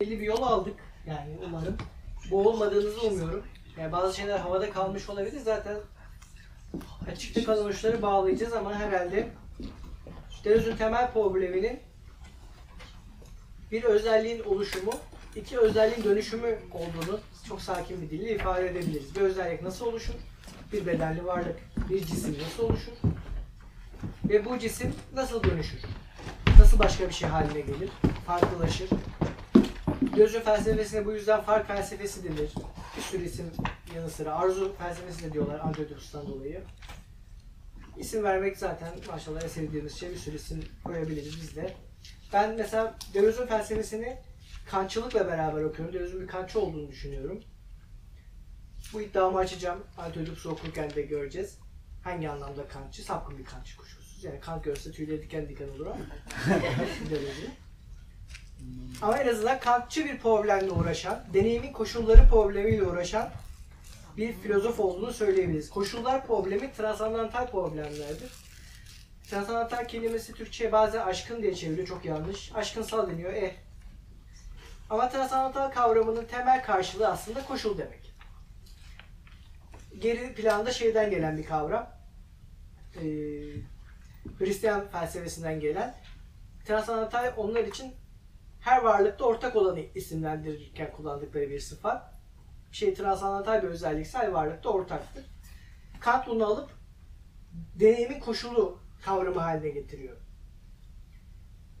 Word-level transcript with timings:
belli 0.00 0.20
bir 0.20 0.24
yol 0.24 0.42
aldık. 0.42 0.74
Yani 1.06 1.38
umarım. 1.46 1.76
Boğulmadığınızı 2.30 3.00
umuyorum. 3.00 3.44
Yani 3.78 3.92
bazı 3.92 4.16
şeyler 4.16 4.38
havada 4.38 4.70
kalmış 4.70 5.08
olabilir. 5.08 5.40
Zaten 5.40 5.76
açıkta 7.12 7.44
kalan 7.44 7.66
uçları 7.66 8.02
bağlayacağız 8.02 8.52
ama 8.52 8.74
herhalde 8.74 9.28
Deleuze'ün 10.44 10.76
temel 10.76 11.12
probleminin 11.12 11.80
bir 13.70 13.84
özelliğin 13.84 14.44
oluşumu, 14.44 14.92
iki 15.36 15.58
özelliğin 15.58 16.04
dönüşümü 16.04 16.58
olduğunu 16.72 17.20
çok 17.48 17.60
sakin 17.60 18.02
bir 18.02 18.10
dille 18.10 18.34
ifade 18.34 18.70
edebiliriz. 18.70 19.16
Bir 19.16 19.20
özellik 19.20 19.62
nasıl 19.62 19.86
oluşur? 19.86 20.14
Bir 20.72 20.86
bedenli 20.86 21.24
varlık, 21.24 21.56
bir 21.90 22.04
cisim 22.04 22.36
nasıl 22.42 22.62
oluşur? 22.62 22.92
Ve 24.28 24.44
bu 24.44 24.58
cisim 24.58 24.94
nasıl 25.14 25.44
dönüşür? 25.44 25.80
Nasıl 26.58 26.78
başka 26.78 27.08
bir 27.08 27.14
şey 27.14 27.28
haline 27.28 27.60
gelir? 27.60 27.90
Farklılaşır? 28.26 28.88
Deleuze'ün 30.12 30.40
felsefesine 30.40 31.06
bu 31.06 31.12
yüzden 31.12 31.40
fark 31.40 31.68
felsefesi 31.68 32.24
denir. 32.24 32.54
Bir 32.96 33.02
sürü 33.02 33.24
isim 33.24 33.50
yanı 33.96 34.10
sıra 34.10 34.34
arzu 34.34 34.74
felsefesi 34.78 35.24
de 35.24 35.32
diyorlar 35.32 35.60
Androdos'tan 35.60 36.26
dolayı. 36.26 36.62
İsim 37.98 38.24
vermek 38.24 38.58
zaten 38.58 38.94
maşallah 39.10 39.48
sevdiğimiz 39.48 39.94
şey 39.94 40.10
bir 40.10 40.16
sürü 40.16 40.36
isim 40.36 40.64
koyabiliriz 40.84 41.42
biz 41.42 41.56
de. 41.56 41.74
Ben 42.32 42.54
mesela 42.56 42.94
Deleuze'ün 43.14 43.46
felsefesini 43.46 44.18
Kantçılıkla 44.70 45.26
beraber 45.26 45.62
okuyorum. 45.62 45.94
Deleuze'ün 45.94 46.20
bir 46.22 46.26
Kantçı 46.26 46.60
olduğunu 46.60 46.88
düşünüyorum. 46.88 47.40
Bu 48.92 49.00
iddiamı 49.00 49.38
açacağım. 49.38 49.84
Antiyodips'u 49.98 50.50
okurken 50.50 50.90
de 50.90 51.02
göreceğiz. 51.02 51.58
Hangi 52.02 52.30
anlamda 52.30 52.68
Kantçı? 52.68 53.02
Sapkın 53.02 53.38
bir 53.38 53.44
Kantçı 53.44 53.76
kuşkusuz. 53.76 54.24
Yani 54.24 54.40
Kant 54.40 54.64
görse 54.64 54.92
tüyleri 54.92 55.22
diken 55.22 55.48
diken 55.48 55.68
olur 55.68 55.86
ama. 55.86 55.96
Azından 59.44 59.60
Kantçı 59.60 60.04
bir 60.04 60.18
problemle 60.18 60.70
uğraşan, 60.70 61.24
deneyimin 61.34 61.72
koşulları 61.72 62.28
problemiyle 62.28 62.82
uğraşan 62.82 63.30
bir 64.16 64.32
filozof 64.32 64.80
olduğunu 64.80 65.12
söyleyebiliriz. 65.12 65.70
Koşullar 65.70 66.26
problemi 66.26 66.72
transandantal 66.72 67.50
problemlerdir. 67.50 68.32
Transandantal 69.30 69.84
kelimesi 69.84 70.32
Türkçe'ye 70.32 70.72
bazen 70.72 71.00
aşkın 71.00 71.42
diye 71.42 71.54
çeviriyor. 71.54 71.88
Çok 71.88 72.04
yanlış. 72.04 72.52
Aşkınsal 72.54 73.10
deniyor. 73.10 73.32
Eh. 73.32 73.52
Ama 74.90 75.08
transandantal 75.08 75.70
kavramının 75.70 76.24
temel 76.24 76.64
karşılığı 76.64 77.08
aslında 77.08 77.44
koşul 77.44 77.78
demek. 77.78 78.14
Geri 79.98 80.34
planda 80.34 80.72
şeyden 80.72 81.10
gelen 81.10 81.38
bir 81.38 81.44
kavram. 81.46 81.90
Ee, 82.96 83.00
Hristiyan 84.38 84.88
felsefesinden 84.88 85.60
gelen. 85.60 85.94
Transandantal 86.66 87.32
onlar 87.36 87.64
için 87.64 87.94
her 88.64 88.82
varlıkta 88.82 89.24
ortak 89.24 89.56
olanı 89.56 89.80
isimlendirirken 89.94 90.92
kullandıkları 90.92 91.50
bir 91.50 91.60
sıfat. 91.60 92.14
Bir 92.70 92.76
şey 92.76 92.94
transandantal 92.94 93.62
bir 93.62 93.68
özelliksel 93.68 94.32
varlıkta 94.32 94.68
ortaktır. 94.68 95.24
Kant 96.00 96.26
bunu 96.26 96.46
alıp 96.46 96.70
deneyimin 97.74 98.20
koşulu 98.20 98.78
kavramı 99.04 99.40
haline 99.40 99.70
getiriyor. 99.70 100.16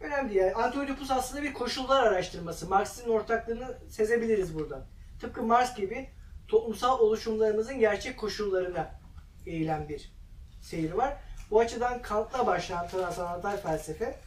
Önemli 0.00 0.36
yani. 0.36 0.54
Antioidipus 0.54 1.10
aslında 1.10 1.42
bir 1.42 1.54
koşullar 1.54 2.02
araştırması. 2.06 2.68
Marx'ın 2.68 3.10
ortaklığını 3.10 3.78
sezebiliriz 3.88 4.54
buradan. 4.54 4.84
Tıpkı 5.20 5.42
Marx 5.42 5.76
gibi 5.76 6.08
toplumsal 6.48 7.00
oluşumlarımızın 7.00 7.78
gerçek 7.78 8.18
koşullarına 8.18 8.90
eğilen 9.46 9.88
bir 9.88 10.12
seyir 10.60 10.92
var. 10.92 11.16
Bu 11.50 11.60
açıdan 11.60 12.02
Kant'la 12.02 12.46
başlayan 12.46 12.88
transandantal 12.88 13.56
felsefe 13.56 14.18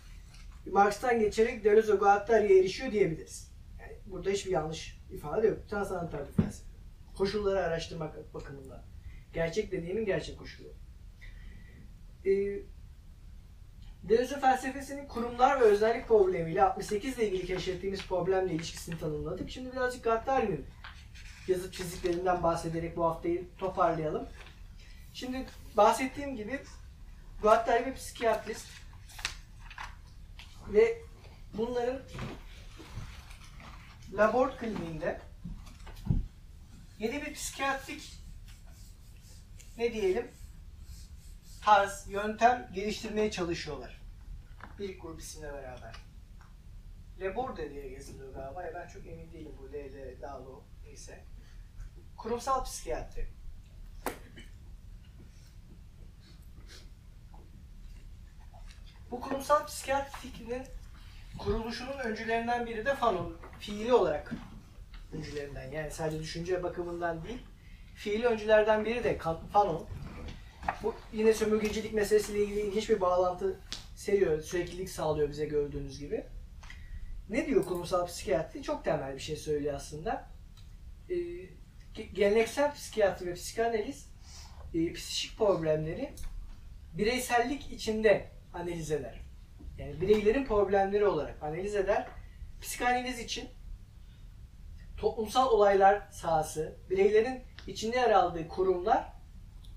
Marx'tan 0.72 1.20
geçerek 1.20 1.64
Deleuze 1.64 1.94
ve 1.94 1.98
Guattari'ye 1.98 2.60
erişiyor 2.60 2.92
diyebiliriz. 2.92 3.52
Yani 3.80 3.94
burada 4.06 4.30
hiçbir 4.30 4.52
yanlış 4.52 5.02
ifade 5.12 5.48
yok. 5.48 5.70
Transandantal 5.70 6.28
bir 6.28 6.44
felsefe. 6.44 6.70
Koşulları 7.18 7.60
araştırmak 7.64 8.34
bakımından. 8.34 8.84
Gerçek 9.34 9.72
deneyimin 9.72 10.06
gerçek 10.06 10.40
koşulu. 10.40 10.68
Ee, 12.26 12.60
Deleuze 14.04 14.40
felsefesinin 14.40 15.08
kurumlar 15.08 15.62
ve 15.62 15.64
özellik 15.64 16.08
problemiyle 16.08 16.64
68 16.64 17.18
ile 17.18 17.28
ilgili 17.28 17.46
keşfettiğimiz 17.46 18.08
problemle 18.08 18.54
ilişkisini 18.54 19.00
tanımladık. 19.00 19.50
Şimdi 19.50 19.72
birazcık 19.72 20.04
Guattari'nin 20.04 20.66
yazıp 21.48 21.74
çiziklerinden 21.74 22.44
bahsederek 22.44 22.98
bu 22.98 23.06
haftayı 23.06 23.46
toparlayalım. 23.58 24.28
Şimdi 25.14 25.46
bahsettiğim 25.78 26.36
gibi 26.36 26.60
Guattari 27.42 27.86
bir 27.86 27.94
psikiyatrist 27.94 28.68
ve 30.74 31.02
bunların 31.54 32.02
labor 34.14 34.58
kliniğinde 34.58 35.22
yeni 37.00 37.26
bir 37.26 37.34
psikiyatrik 37.34 38.14
ne 39.78 39.94
diyelim 39.94 40.32
tarz, 41.68 42.08
yöntem 42.10 42.70
geliştirmeye 42.74 43.32
çalışıyorlar. 43.32 44.02
Bir 44.80 45.00
grup 45.00 45.20
isimle 45.20 45.54
beraber. 45.54 45.96
Labor 47.20 47.58
diye 47.58 47.92
yazılıyor 47.92 48.34
galiba. 48.34 48.64
Ya 48.64 48.74
ben 48.74 48.88
çok 48.88 49.08
emin 49.08 49.32
değilim 49.32 49.52
bu 49.60 49.74
L, 49.74 49.76
L, 49.76 50.22
Dalo 50.22 50.64
neyse. 50.84 51.24
Kurumsal 52.18 52.64
psikiyatri. 52.64 53.28
Bu 59.12 59.22
kurumsal 59.22 59.66
psikiyatri 59.66 60.18
fikrinin 60.18 60.64
kuruluşunun 61.38 61.98
öncülerinden 61.98 62.66
biri 62.66 62.86
de 62.86 62.96
Fanon. 62.96 63.38
Fiili 63.60 63.94
olarak 63.94 64.34
öncülerinden. 65.14 65.72
Yani 65.72 65.92
sadece 65.92 66.20
düşünce 66.20 66.64
bakımından 66.64 67.24
değil. 67.24 67.40
Fiili 67.96 68.26
öncülerden 68.26 68.86
biri 68.86 69.04
de 69.04 69.18
Fanon. 69.54 69.86
Bu 70.84 70.96
yine 71.14 71.34
sömürgecilik 71.34 71.94
meselesiyle 71.94 72.44
ilgili 72.44 72.60
ilginç 72.60 72.90
bir 72.90 73.02
bağlantı 73.02 73.60
seriyor. 73.96 74.42
Süreklilik 74.42 74.90
sağlıyor 74.90 75.30
bize 75.30 75.46
gördüğünüz 75.46 76.00
gibi. 76.00 76.26
Ne 77.30 77.46
diyor 77.46 77.66
kurumsal 77.66 78.08
psikiyatri? 78.08 78.64
Çok 78.64 78.86
temel 78.86 79.16
bir 79.16 79.20
şey 79.20 79.36
söylüyor 79.36 79.74
aslında. 79.74 80.28
Ee, 81.10 81.16
geleneksel 82.14 82.74
psikiyatri 82.74 83.26
ve 83.26 83.34
psikanaliz 83.34 84.10
e, 84.74 84.94
psikik 84.94 85.38
problemleri 85.38 86.14
bireysellik 86.94 87.72
içinde 87.72 88.37
analiz 88.54 88.92
eder. 88.92 89.22
Yani 89.78 90.02
bireylerin 90.02 90.46
problemleri 90.46 91.06
olarak 91.06 91.44
analiz 91.44 91.76
eder. 91.76 92.08
Psikanaliz 92.62 93.20
için 93.20 93.50
toplumsal 94.98 95.52
olaylar 95.52 96.02
sahası, 96.12 96.76
bireylerin 96.90 97.44
içinde 97.68 97.98
yer 97.98 98.10
aldığı 98.10 98.48
kurumlar 98.48 99.14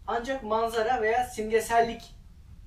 ancak 0.06 0.42
manzara 0.42 1.02
veya 1.02 1.24
simgesellik 1.24 2.14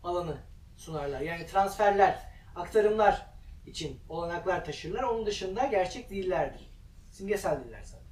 alanı 0.04 0.38
sunarlar. 0.78 1.22
Yani 1.22 1.46
transferler, 1.46 2.20
aktarımlar 2.56 3.26
için 3.66 4.00
olanaklar 4.10 4.66
taşırlar. 4.66 5.04
Onun 5.04 5.26
dışında 5.26 5.66
gerçek 5.66 6.10
değillerdir. 6.10 6.72
Simgesel 7.12 7.64
değiller 7.64 7.84
zaten. 7.84 8.08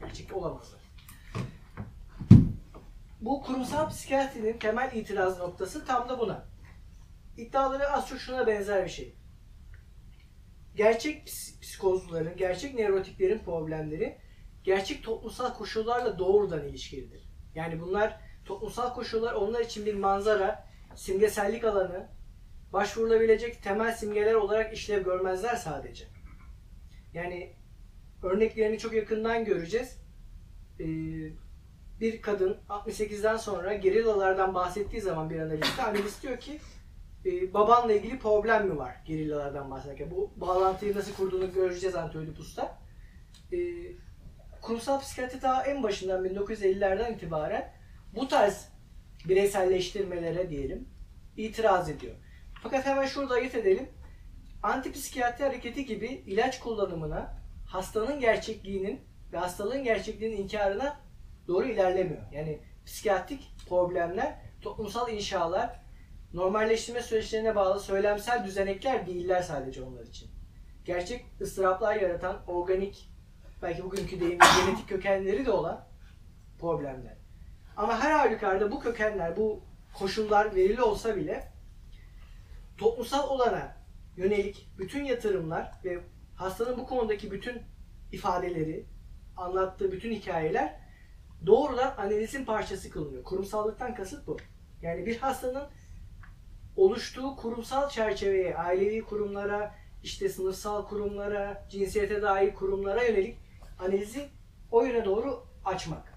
Gerçek 0.00 0.36
olamazlar. 0.36 0.80
Bu 3.20 3.42
kurumsal 3.42 3.88
psikiyatrinin 3.88 4.58
temel 4.58 4.92
itiraz 4.92 5.38
noktası 5.38 5.86
tam 5.86 6.08
da 6.08 6.18
buna. 6.18 6.51
İddiaları 7.36 7.90
az 7.90 8.08
çok 8.08 8.18
şuna 8.18 8.46
benzer 8.46 8.84
bir 8.84 8.90
şey. 8.90 9.16
Gerçek 10.74 11.26
psikozların, 11.62 12.36
gerçek 12.36 12.74
nevrotiklerin 12.74 13.38
problemleri 13.38 14.18
gerçek 14.64 15.02
toplumsal 15.02 15.54
koşullarla 15.54 16.18
doğrudan 16.18 16.68
ilişkilidir. 16.68 17.28
Yani 17.54 17.80
bunlar 17.80 18.20
toplumsal 18.44 18.94
koşullar 18.94 19.32
onlar 19.32 19.60
için 19.60 19.86
bir 19.86 19.94
manzara, 19.94 20.68
simgesellik 20.94 21.64
alanı, 21.64 22.08
başvurulabilecek 22.72 23.62
temel 23.62 23.94
simgeler 23.94 24.34
olarak 24.34 24.74
işlev 24.74 25.04
görmezler 25.04 25.56
sadece. 25.56 26.04
Yani 27.14 27.56
örneklerini 28.22 28.78
çok 28.78 28.92
yakından 28.92 29.44
göreceğiz. 29.44 29.98
Ee, 30.80 30.84
bir 32.00 32.22
kadın 32.22 32.60
68'den 32.68 33.36
sonra 33.36 33.74
gerillalardan 33.74 34.54
bahsettiği 34.54 35.02
zaman 35.02 35.30
bir 35.30 35.38
analiste, 35.40 35.82
analist 35.82 36.22
diyor 36.22 36.40
ki 36.40 36.60
e, 37.26 37.54
babanla 37.54 37.92
ilgili 37.92 38.18
problem 38.18 38.68
mi 38.68 38.76
var 38.76 38.96
gerillalardan 39.04 39.70
bahsederken? 39.70 40.10
Bu 40.10 40.30
bağlantıyı 40.36 40.96
nasıl 40.96 41.14
kurduğunu 41.14 41.52
göreceğiz 41.52 41.96
Antioidipus'ta. 41.96 42.78
E, 43.52 43.58
kurumsal 44.62 45.00
psikiyatri 45.00 45.42
daha 45.42 45.66
en 45.66 45.82
başından 45.82 46.24
1950'lerden 46.24 47.12
itibaren 47.12 47.72
bu 48.14 48.28
tarz 48.28 48.68
bireyselleştirmelere 49.28 50.50
diyelim 50.50 50.88
itiraz 51.36 51.90
ediyor. 51.90 52.14
Fakat 52.62 52.86
hemen 52.86 53.06
şurada 53.06 53.34
ayırt 53.34 53.54
edelim. 53.54 53.88
Antipsikiyatri 54.62 55.44
hareketi 55.44 55.86
gibi 55.86 56.06
ilaç 56.06 56.60
kullanımına 56.60 57.36
hastanın 57.66 58.20
gerçekliğinin 58.20 59.00
ve 59.32 59.36
hastalığın 59.36 59.84
gerçekliğinin 59.84 60.36
inkarına 60.36 61.00
doğru 61.48 61.68
ilerlemiyor. 61.68 62.22
Yani 62.32 62.60
psikiyatrik 62.86 63.50
problemler, 63.68 64.38
toplumsal 64.60 65.12
inşalar, 65.12 65.81
normalleştirme 66.34 67.02
süreçlerine 67.02 67.54
bağlı 67.54 67.80
söylemsel 67.80 68.44
düzenekler 68.44 69.06
değiller 69.06 69.42
sadece 69.42 69.82
onlar 69.82 70.02
için. 70.02 70.30
gerçek 70.84 71.26
ıstıraplar 71.40 71.96
yaratan 71.96 72.42
organik, 72.46 73.10
belki 73.62 73.84
bugünkü 73.84 74.20
deyimle 74.20 74.44
genetik 74.66 74.88
kökenleri 74.88 75.46
de 75.46 75.50
olan 75.50 75.86
problemler. 76.60 77.16
Ama 77.76 78.00
her 78.00 78.12
halükarda 78.12 78.72
bu 78.72 78.80
kökenler, 78.80 79.36
bu 79.36 79.60
koşullar 79.98 80.54
verili 80.54 80.82
olsa 80.82 81.16
bile 81.16 81.52
toplumsal 82.78 83.28
olana 83.28 83.76
yönelik 84.16 84.68
bütün 84.78 85.04
yatırımlar 85.04 85.72
ve 85.84 86.00
hastanın 86.34 86.78
bu 86.78 86.86
konudaki 86.86 87.30
bütün 87.30 87.62
ifadeleri, 88.12 88.86
anlattığı 89.36 89.92
bütün 89.92 90.12
hikayeler 90.12 90.80
doğrudan 91.46 91.94
analizin 91.98 92.44
parçası 92.44 92.90
kılınıyor. 92.90 93.22
Kurumsallıktan 93.22 93.94
kasıt 93.94 94.26
bu. 94.26 94.36
Yani 94.82 95.06
bir 95.06 95.18
hastanın 95.18 95.64
oluştuğu 96.76 97.36
kurumsal 97.36 97.88
çerçeveye, 97.88 98.56
ailevi 98.56 99.02
kurumlara, 99.02 99.74
işte 100.02 100.28
sınıfsal 100.28 100.88
kurumlara, 100.88 101.66
cinsiyete 101.70 102.22
dair 102.22 102.54
kurumlara 102.54 103.04
yönelik 103.04 103.38
analizi 103.78 104.28
o 104.70 104.84
yöne 104.84 105.04
doğru 105.04 105.44
açmak. 105.64 106.12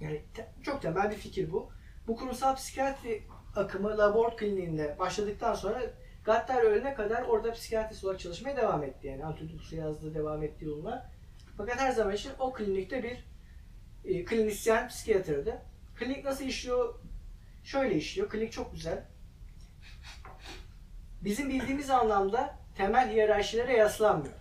Yani 0.00 0.22
te- 0.34 0.48
çok 0.62 0.82
temel 0.82 1.10
bir 1.10 1.16
fikir 1.16 1.52
bu. 1.52 1.70
Bu 2.06 2.16
kurumsal 2.16 2.56
psikiyatri 2.56 3.22
akımı 3.56 3.98
Labort 3.98 4.36
Kliniğinde 4.36 4.96
başladıktan 4.98 5.54
sonra 5.54 5.82
Gattari 6.24 6.66
ölene 6.66 6.94
kadar 6.94 7.22
orada 7.22 7.52
psikiyatrist 7.52 8.04
olarak 8.04 8.20
çalışmaya 8.20 8.56
devam 8.56 8.82
etti. 8.82 9.06
Yani 9.06 9.24
antidopsu 9.24 9.76
yazdığı 9.76 10.14
devam 10.14 10.42
ettiği 10.42 10.64
yoluna. 10.64 11.10
Fakat 11.56 11.80
her 11.80 11.92
zaman 11.92 12.14
için 12.14 12.32
o 12.38 12.52
klinikte 12.52 13.02
bir 13.02 13.24
e, 14.04 14.24
klinisyen 14.24 14.88
psikiyatrdı. 14.88 15.62
Klinik 15.96 16.24
nasıl 16.24 16.44
işliyor? 16.44 16.94
Şöyle 17.64 17.94
işliyor. 17.94 18.28
Klinik 18.28 18.52
çok 18.52 18.72
güzel. 18.72 19.04
Bizim 21.24 21.48
bildiğimiz 21.48 21.90
anlamda 21.90 22.58
temel 22.76 23.10
hiyerarşilere 23.10 23.76
yaslanmıyor. 23.76 24.34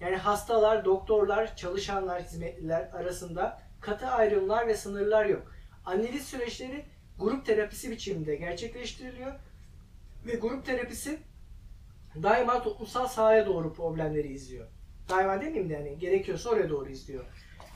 Yani 0.00 0.16
hastalar, 0.16 0.84
doktorlar, 0.84 1.56
çalışanlar, 1.56 2.22
hizmetliler 2.22 2.90
arasında 2.92 3.62
katı 3.80 4.06
ayrımlar 4.06 4.66
ve 4.66 4.76
sınırlar 4.76 5.26
yok. 5.26 5.52
Analiz 5.84 6.24
süreçleri 6.24 6.84
grup 7.18 7.46
terapisi 7.46 7.90
biçiminde 7.90 8.36
gerçekleştiriliyor 8.36 9.32
ve 10.26 10.34
grup 10.34 10.66
terapisi 10.66 11.18
daima 12.22 12.62
toplumsal 12.62 13.08
sahaya 13.08 13.46
doğru 13.46 13.72
problemleri 13.72 14.28
izliyor. 14.32 14.66
Daima 15.08 15.40
demeyeyim 15.40 15.68
de 15.68 15.72
yani 15.72 15.98
gerekiyorsa 15.98 16.50
oraya 16.50 16.70
doğru 16.70 16.88
izliyor. 16.88 17.24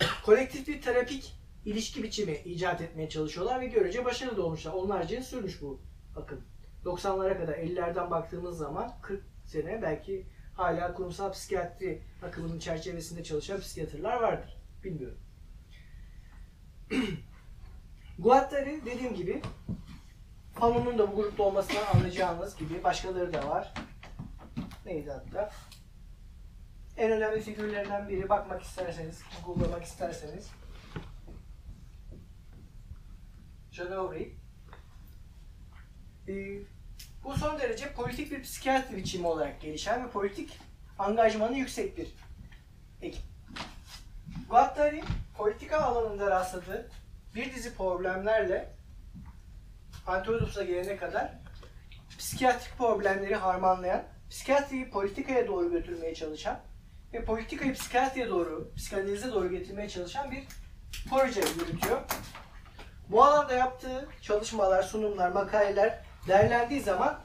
Kolektif 0.24 0.68
bir 0.68 0.82
terapik 0.82 1.34
ilişki 1.64 2.02
biçimi 2.02 2.36
icat 2.44 2.80
etmeye 2.80 3.08
çalışıyorlar 3.08 3.60
ve 3.60 3.66
görece 3.66 4.04
başarılı 4.04 4.44
olmuşlar. 4.44 4.72
Onlarca 4.72 5.16
yıl 5.16 5.22
sürmüş 5.22 5.62
bu 5.62 5.80
akım. 6.16 6.44
90'lara 6.85 7.38
kadar 7.38 7.55
50'lerden 7.55 8.11
baktığımız 8.11 8.59
zaman 8.59 8.93
40 9.03 9.25
sene 9.44 9.82
belki 9.82 10.27
hala 10.55 10.94
kurumsal 10.94 11.32
psikiyatri 11.32 12.03
akımının 12.23 12.59
çerçevesinde 12.59 13.25
çalışan 13.25 13.61
psikiyatrlar 13.61 14.21
vardır. 14.23 14.56
Bilmiyorum. 14.85 15.19
Guattari 18.19 18.81
dediğim 18.85 19.15
gibi 19.15 19.43
Fanon'un 20.55 20.99
da 20.99 21.12
bu 21.12 21.17
grupta 21.17 21.43
olmasından 21.43 21.87
anlayacağınız 21.94 22.56
gibi 22.56 22.85
başkaları 22.85 23.32
da 23.32 23.49
var. 23.49 23.75
Neydi 24.87 25.11
hatta? 25.11 25.50
En 26.97 27.12
önemli 27.12 27.41
figürlerinden 27.41 28.09
biri 28.09 28.29
bakmak 28.29 28.62
isterseniz, 28.62 29.23
google'lamak 29.47 29.85
isterseniz. 29.85 30.50
Ee, 33.81 34.50
bu 37.25 37.37
son 37.37 37.59
derece 37.59 37.93
politik 37.93 38.32
bir 38.32 38.43
psikiyatri 38.43 38.97
biçimi 38.97 39.27
olarak 39.27 39.61
gelişen 39.61 40.05
ve 40.05 40.11
politik 40.11 40.59
angajmanı 40.99 41.56
yüksek 41.56 41.99
bir 41.99 42.09
ekip. 43.03 43.23
Guattari 44.49 45.03
politika 45.37 45.79
alanında 45.79 46.31
rastladığı 46.31 46.91
bir 47.35 47.55
dizi 47.55 47.75
problemlerle 47.75 48.73
Antiochus'a 50.06 50.65
gelene 50.65 50.97
kadar 50.97 51.32
psikiyatrik 52.19 52.79
problemleri 52.79 53.35
harmanlayan, 53.35 54.03
psikiyatriyi 54.31 54.91
politikaya 54.91 55.47
doğru 55.47 55.71
götürmeye 55.71 56.15
çalışan 56.15 56.61
ve 57.12 57.25
politikayı 57.25 57.75
psikiyatriye 57.75 58.29
doğru, 58.29 58.73
psikanalize 58.77 59.32
doğru 59.32 59.50
getirmeye 59.50 59.88
çalışan 59.88 60.31
bir 60.31 60.44
proje 61.11 61.41
yürütüyor. 61.41 62.00
Bu 63.09 63.25
alanda 63.25 63.55
yaptığı 63.55 64.09
çalışmalar, 64.23 64.82
sunumlar, 64.82 65.31
makaleler 65.31 66.09
derlendiği 66.28 66.81
zaman 66.81 67.20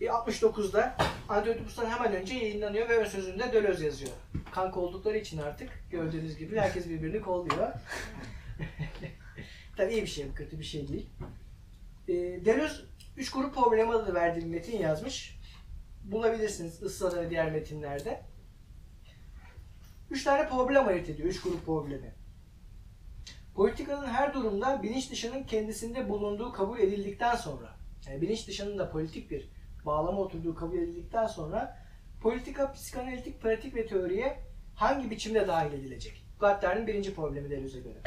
e, 0.00 0.04
69'da 0.04 0.96
Antiochus'tan 1.28 1.90
hemen 1.90 2.12
önce 2.12 2.34
yayınlanıyor 2.34 2.88
ve 2.88 2.96
ön 2.96 3.04
sözünde 3.04 3.52
Deleuze 3.52 3.84
yazıyor. 3.86 4.10
Kanka 4.50 4.80
oldukları 4.80 5.18
için 5.18 5.38
artık 5.38 5.70
gördüğünüz 5.90 6.36
gibi 6.36 6.58
herkes 6.58 6.88
birbirini 6.88 7.20
kolluyor. 7.20 7.72
Tabii 9.76 9.92
iyi 9.92 10.02
bir 10.02 10.06
şey 10.06 10.30
bu, 10.30 10.34
kötü 10.34 10.58
bir 10.58 10.64
şey 10.64 10.88
değil. 10.88 11.10
E, 12.08 12.14
Deleuze 12.44 12.82
3 13.16 13.32
grup 13.32 13.54
problemi 13.54 13.94
adı 13.94 14.14
verdiği 14.14 14.46
metin 14.46 14.78
yazmış. 14.78 15.38
Bulabilirsiniz 16.04 16.82
Issa'da 16.82 17.22
ve 17.22 17.30
diğer 17.30 17.52
metinlerde. 17.52 18.22
3 20.10 20.24
tane 20.24 20.48
problem 20.48 20.88
ayırt 20.88 21.08
ediyor, 21.08 21.28
3 21.28 21.42
grup 21.42 21.66
problemi. 21.66 22.14
Politikanın 23.54 24.06
her 24.06 24.34
durumda 24.34 24.82
bilinç 24.82 25.10
dışının 25.10 25.44
kendisinde 25.44 26.08
bulunduğu 26.08 26.52
kabul 26.52 26.78
edildikten 26.78 27.36
sonra, 27.36 27.76
yani 28.06 28.22
bilinç 28.22 28.48
dışının 28.48 28.78
da 28.78 28.90
politik 28.90 29.30
bir 29.30 29.48
bağlama 29.86 30.20
oturduğu 30.20 30.54
kabul 30.54 30.78
edildikten 30.78 31.26
sonra 31.26 31.78
politika, 32.20 32.72
psikanalitik, 32.72 33.40
pratik 33.42 33.74
ve 33.74 33.86
teoriye 33.86 34.38
hangi 34.74 35.10
biçimde 35.10 35.48
dahil 35.48 35.72
edilecek? 35.72 36.24
Guattari'nin 36.40 36.86
birinci 36.86 37.14
problemi 37.14 37.50
Deleuze'e 37.50 37.80
göre. 37.80 37.98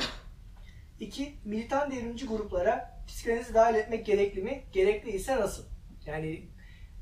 İki, 1.00 1.36
militan 1.46 1.92
devrimci 1.92 2.26
gruplara 2.26 3.04
psikanalizi 3.08 3.54
dahil 3.54 3.76
etmek 3.76 4.06
gerekli 4.06 4.44
mi? 4.44 4.64
Gerekli 4.74 5.12
ise 5.12 5.36
nasıl? 5.36 5.64
Yani 6.06 6.48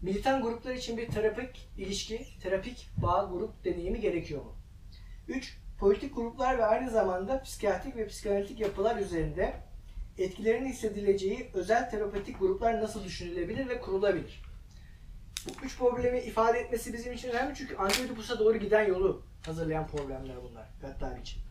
militan 0.02 0.42
gruplar 0.42 0.74
için 0.74 0.98
bir 0.98 1.08
terapik 1.08 1.70
ilişki, 1.78 2.40
terapik 2.40 2.90
bağ 2.98 3.30
grup 3.32 3.66
deneyimi 3.66 4.02
gerekiyor 4.02 4.42
mu? 4.42 4.56
3. 5.28 5.58
Politik 5.80 6.16
gruplar 6.16 6.58
ve 6.58 6.66
aynı 6.66 6.90
zamanda 6.90 7.42
psikiyatrik 7.42 7.96
ve 7.98 8.08
psikanalitik 8.08 8.60
yapılar 8.60 8.98
üzerinde 8.98 9.54
etkilerinin 10.18 10.70
hissedileceği 10.70 11.50
özel 11.54 11.90
terapötik 11.90 12.40
gruplar 12.40 12.82
nasıl 12.82 13.04
düşünülebilir 13.04 13.70
ve 13.70 13.82
kurulabilir? 13.82 14.42
Bu 15.48 15.66
üç 15.66 15.78
problemi 15.78 16.20
ifade 16.20 16.60
etmesi 16.60 16.94
bizim 16.94 17.14
için 17.14 17.30
önemli 17.30 17.56
çünkü 17.56 17.76
Antiochus'a 17.76 18.40
doğru 18.40 18.58
giden 18.58 18.88
yolu 18.88 19.24
hazırlayan 19.46 19.88
problemler 19.88 20.36
bunlar 20.44 20.68
Gattari 20.82 21.22
için. 21.22 21.42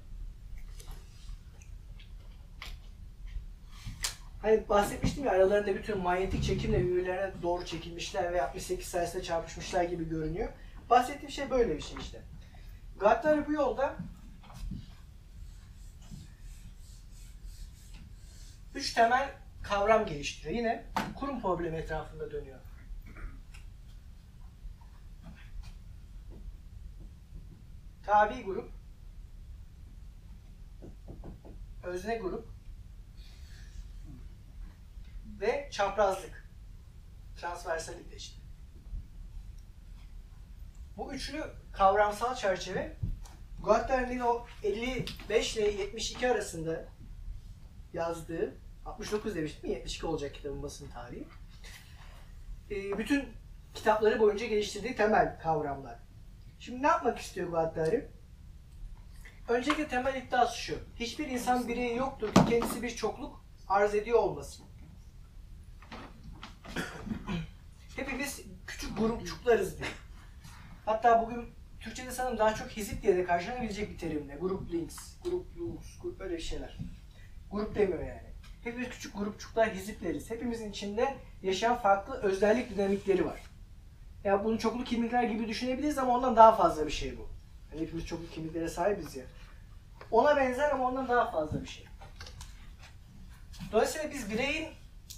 Hani 4.43 4.69
bahsetmiştim 4.69 5.25
ya 5.25 5.33
aralarında 5.33 5.75
bütün 5.75 5.99
manyetik 5.99 6.45
çekimle 6.45 6.85
birbirlerine 6.85 7.43
doğru 7.43 7.65
çekilmişler 7.65 8.33
ve 8.33 8.43
68 8.43 8.87
sayesinde 8.87 9.23
çarpışmışlar 9.23 9.85
gibi 9.85 10.09
görünüyor. 10.09 10.49
Bahsettiğim 10.91 11.31
şey 11.31 11.51
böyle 11.51 11.77
bir 11.77 11.83
şey 11.83 11.97
işte. 12.01 12.23
Gattari 13.01 13.47
bu 13.47 13.53
yolda 13.53 13.97
üç 18.75 18.93
temel 18.93 19.35
kavram 19.63 20.07
geliştiriyor. 20.07 20.57
Yine 20.57 20.87
kurum 21.17 21.41
problemi 21.43 21.77
etrafında 21.77 22.31
dönüyor. 22.31 22.61
Tabi 28.03 28.43
grup, 28.43 28.71
özne 31.83 32.17
grup 32.17 32.49
ve 35.41 35.69
çaprazlık. 35.73 36.45
Transversalik 37.37 38.13
işte. 38.17 38.41
Bu 40.97 41.15
üçlü 41.15 41.45
kavramsal 41.73 42.35
çerçeve 42.35 42.97
Guattari'nin 43.61 44.21
o 44.21 44.47
55 44.63 45.57
ile 45.57 45.71
72 45.71 46.29
arasında 46.29 46.85
yazdığı 47.93 48.64
69 48.85 49.35
demiştim 49.35 49.71
72 49.71 50.07
olacak 50.07 50.35
kitabın 50.35 50.63
basım 50.63 50.91
tarihi. 50.91 51.25
Ee, 52.71 52.99
bütün 52.99 53.29
kitapları 53.75 54.21
boyunca 54.21 54.47
geliştirdiği 54.47 54.97
temel 54.97 55.39
kavramlar. 55.39 55.99
Şimdi 56.59 56.83
ne 56.83 56.87
yapmak 56.87 57.19
istiyor 57.19 57.49
Guattari? 57.49 58.09
Öncelikle 59.49 59.89
temel 59.89 60.23
iddiası 60.23 60.59
şu. 60.59 60.79
Hiçbir 60.97 61.29
insan 61.29 61.69
bireyi 61.69 61.97
yoktur 61.97 62.35
ki 62.35 62.41
kendisi 62.49 62.83
bir 62.83 62.91
çokluk 62.91 63.45
arz 63.69 63.95
ediyor 63.95 64.19
olmasın. 64.19 64.67
Hepimiz 67.97 68.43
küçük 68.67 68.99
grupçuklarız 68.99 69.79
diyor. 69.79 69.91
Hatta 70.87 71.23
bugün 71.23 71.49
Türkçe'de 71.81 72.11
sanırım 72.11 72.39
daha 72.39 72.55
çok 72.55 72.69
hizip 72.69 73.03
diye 73.03 73.17
de 73.17 73.25
karşılanabilecek 73.25 73.91
bir 73.91 73.99
terimle. 73.99 74.37
Grup 74.37 74.73
links, 74.73 74.97
grup 75.23 75.57
links, 75.57 75.99
grup 76.03 76.21
böyle 76.21 76.41
şeyler. 76.41 76.79
Grup 77.51 77.75
demiyor 77.75 78.07
yani. 78.07 78.34
Hepimiz 78.65 78.89
küçük 78.89 79.19
grupçuklar, 79.19 79.75
hizipleriz. 79.75 80.31
Hepimizin 80.31 80.71
içinde 80.71 81.15
yaşayan 81.43 81.77
farklı 81.77 82.15
özellik 82.15 82.77
dinamikleri 82.77 83.27
var. 83.27 83.41
Ya 84.25 84.45
bunu 84.45 84.59
çoklu 84.59 84.85
kimlikler 84.85 85.23
gibi 85.23 85.49
düşünebiliriz 85.49 85.99
ama 85.99 86.17
ondan 86.17 86.37
daha 86.37 86.57
fazla 86.57 86.87
bir 86.87 86.93
şey 86.93 87.19
bu. 87.19 87.29
Yani 87.73 87.83
hepimiz 87.83 88.07
çoklu 88.07 88.31
kimliklere 88.31 88.69
sahibiz 88.69 89.17
ya. 89.17 89.25
Ona 90.11 90.37
benzer 90.37 90.71
ama 90.71 90.85
ondan 90.85 91.09
daha 91.09 91.31
fazla 91.31 91.63
bir 91.63 91.69
şey. 91.69 91.87
Dolayısıyla 93.73 94.11
biz 94.11 94.31
bireyin 94.31 94.69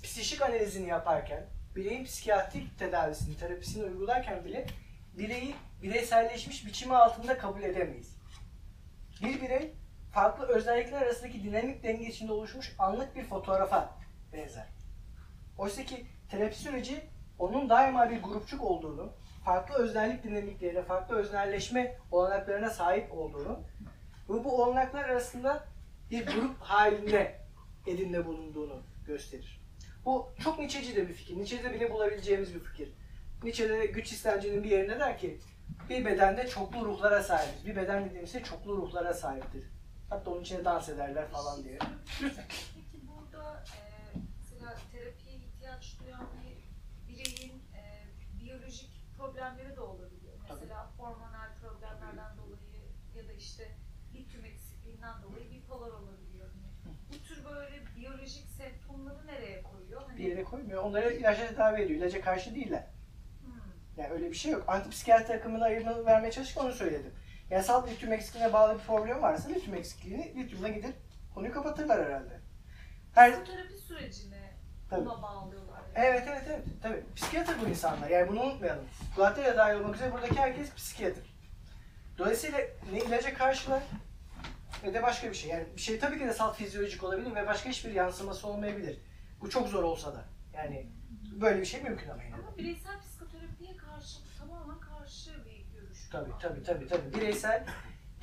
psikik 0.02 0.42
analizini 0.42 0.88
yaparken, 0.88 1.46
bireyin 1.76 2.04
psikiyatrik 2.04 2.78
tedavisini, 2.78 3.36
terapisini 3.36 3.84
uygularken 3.84 4.44
bile 4.44 4.66
bireyi 5.18 5.54
bireyselleşmiş 5.82 6.66
biçimi 6.66 6.96
altında 6.96 7.38
kabul 7.38 7.62
edemeyiz. 7.62 8.16
Bir 9.22 9.40
birey 9.40 9.74
farklı 10.16 10.46
özellikler 10.46 11.02
arasındaki 11.02 11.44
dinamik 11.44 11.82
denge 11.82 12.04
içinde 12.04 12.32
oluşmuş 12.32 12.74
anlık 12.78 13.16
bir 13.16 13.24
fotoğrafa 13.24 13.98
benzer. 14.32 14.66
Oysa 15.58 15.84
ki 15.84 16.06
terapi 16.30 16.58
süreci 16.58 17.00
onun 17.38 17.68
daima 17.68 18.10
bir 18.10 18.22
grupçuk 18.22 18.62
olduğunu, 18.62 19.12
farklı 19.44 19.74
özellik 19.74 20.24
dinamiklerine, 20.24 20.82
farklı 20.82 21.16
öznelleşme 21.16 21.98
olanaklarına 22.10 22.70
sahip 22.70 23.12
olduğunu 23.12 23.60
ve 24.28 24.44
bu 24.44 24.62
olanaklar 24.62 25.04
arasında 25.04 25.64
bir 26.10 26.26
grup 26.26 26.60
halinde 26.60 27.40
edinde 27.86 28.26
bulunduğunu 28.26 28.82
gösterir. 29.06 29.60
Bu 30.04 30.28
çok 30.44 30.58
Nietzsche'ci 30.58 30.96
de 30.96 31.08
bir 31.08 31.14
fikir. 31.14 31.36
Nietzsche'de 31.36 31.74
bile 31.74 31.92
bulabileceğimiz 31.92 32.54
bir 32.54 32.60
fikir. 32.60 32.92
Nietzsche'de 33.42 33.86
güç 33.86 34.12
istencinin 34.12 34.64
bir 34.64 34.70
yerine 34.70 34.98
der 34.98 35.18
ki 35.18 35.40
bir 35.88 36.04
bedende 36.04 36.48
çoklu 36.48 36.84
ruhlara 36.84 37.22
sahibiz. 37.22 37.66
Bir 37.66 37.76
beden 37.76 38.04
dediğimiz 38.04 38.32
şey 38.32 38.42
çoklu 38.42 38.76
ruhlara 38.76 39.14
sahiptir. 39.14 39.75
Hatta 40.10 40.30
onun 40.30 40.42
içine 40.42 40.64
dans 40.64 40.88
ederler 40.88 41.28
falan 41.28 41.64
diye. 41.64 41.78
Peki 42.20 43.06
burada 43.08 43.64
e, 43.76 43.80
mesela 44.38 44.74
terapiye 44.92 45.36
ihtiyaç 45.36 45.96
duyan 46.00 46.26
bir 46.42 46.56
bireyin 47.12 47.52
e, 47.74 48.04
biyolojik 48.40 48.90
problemleri 49.18 49.76
de 49.76 49.80
olabiliyor. 49.80 50.32
Mesela 50.50 50.90
hormonal 50.98 51.48
problemlerden 51.60 52.36
dolayı 52.36 52.82
ya 53.16 53.28
da 53.28 53.32
işte 53.32 53.68
lityum 54.14 54.44
eksikliğinden 54.44 55.22
dolayı 55.22 55.50
bipolar 55.50 55.90
olabiliyor. 55.90 56.46
Hani 56.84 56.94
bu 57.12 57.28
tür 57.28 57.44
böyle 57.44 57.82
biyolojik 57.96 58.46
semptomları 58.58 59.26
nereye 59.26 59.62
koyuyor? 59.62 60.02
Hani, 60.02 60.18
Bir 60.18 60.24
yere 60.24 60.44
koymuyor. 60.44 60.82
Onlara 60.82 61.10
ilaçla 61.10 61.46
tedavi 61.46 61.82
ediyor. 61.82 61.98
İlaca 62.00 62.20
karşı 62.20 62.54
değiller. 62.54 62.86
Hmm. 63.44 63.52
Yani 63.96 64.10
öyle 64.12 64.30
bir 64.30 64.36
şey 64.36 64.52
yok. 64.52 64.64
Antipsikiyatri 64.68 65.26
takımına 65.26 65.64
ayırma 65.64 66.04
vermeye 66.04 66.30
çalışırken 66.30 66.64
onu 66.64 66.72
söyledim. 66.72 67.12
Yani 67.50 67.62
salt 67.62 67.88
lityum 67.90 68.12
eksikliğine 68.12 68.52
bağlı 68.52 68.78
bir 68.78 68.84
problem 68.84 69.22
varsa 69.22 69.48
lityum 69.48 69.74
eksikliğini 69.76 70.34
lityumla 70.36 70.68
gidip 70.68 70.94
konuyu 71.34 71.52
kapatırlar 71.52 72.06
herhalde. 72.06 72.40
Her, 73.14 73.32
Psikoterapi 73.32 73.78
sürecine 73.78 74.52
Tabii. 74.90 75.04
buna 75.04 75.22
bağlıyorlar. 75.22 75.80
yani. 75.96 76.06
Evet 76.06 76.24
evet 76.28 76.42
evet. 76.48 76.64
Tabii. 76.82 77.04
Psikiyatr 77.16 77.52
bu 77.64 77.68
insanlar. 77.68 78.10
Yani 78.10 78.28
bunu 78.28 78.42
unutmayalım. 78.42 78.84
Guattara 79.16 79.56
dahil 79.56 79.74
olmak 79.80 79.94
üzere 79.94 80.12
buradaki 80.12 80.34
herkes 80.34 80.74
psikiyatr. 80.74 81.36
Dolayısıyla 82.18 82.58
ne 82.92 82.98
ilaca 82.98 83.34
karşılar 83.34 83.82
ne 84.84 84.94
de 84.94 85.02
başka 85.02 85.30
bir 85.30 85.34
şey. 85.34 85.50
Yani 85.50 85.66
bir 85.76 85.80
şey 85.80 85.98
tabii 85.98 86.18
ki 86.18 86.24
de 86.24 86.32
salt 86.32 86.56
fizyolojik 86.56 87.04
olabilir 87.04 87.34
ve 87.34 87.46
başka 87.46 87.68
hiçbir 87.70 87.92
yansıması 87.92 88.48
olmayabilir. 88.48 89.00
Bu 89.40 89.50
çok 89.50 89.68
zor 89.68 89.82
olsa 89.82 90.14
da. 90.14 90.24
Yani 90.52 90.86
böyle 91.40 91.60
bir 91.60 91.66
şey 91.66 91.82
mümkün 91.82 92.08
ama 92.08 92.22
yine. 92.22 92.36
de. 92.36 92.40
Ama 92.40 92.56
bireysel 92.56 93.00
psikoterapiye 93.00 93.76
karşı 93.76 94.18
tamamen 94.38 94.80
karşı 94.80 95.44
bir 95.44 95.80
görüş. 95.80 95.95
Tabii 96.10 96.30
tabii 96.40 96.62
tabii 96.64 96.88
tabii. 96.88 97.14
Bireysel 97.14 97.64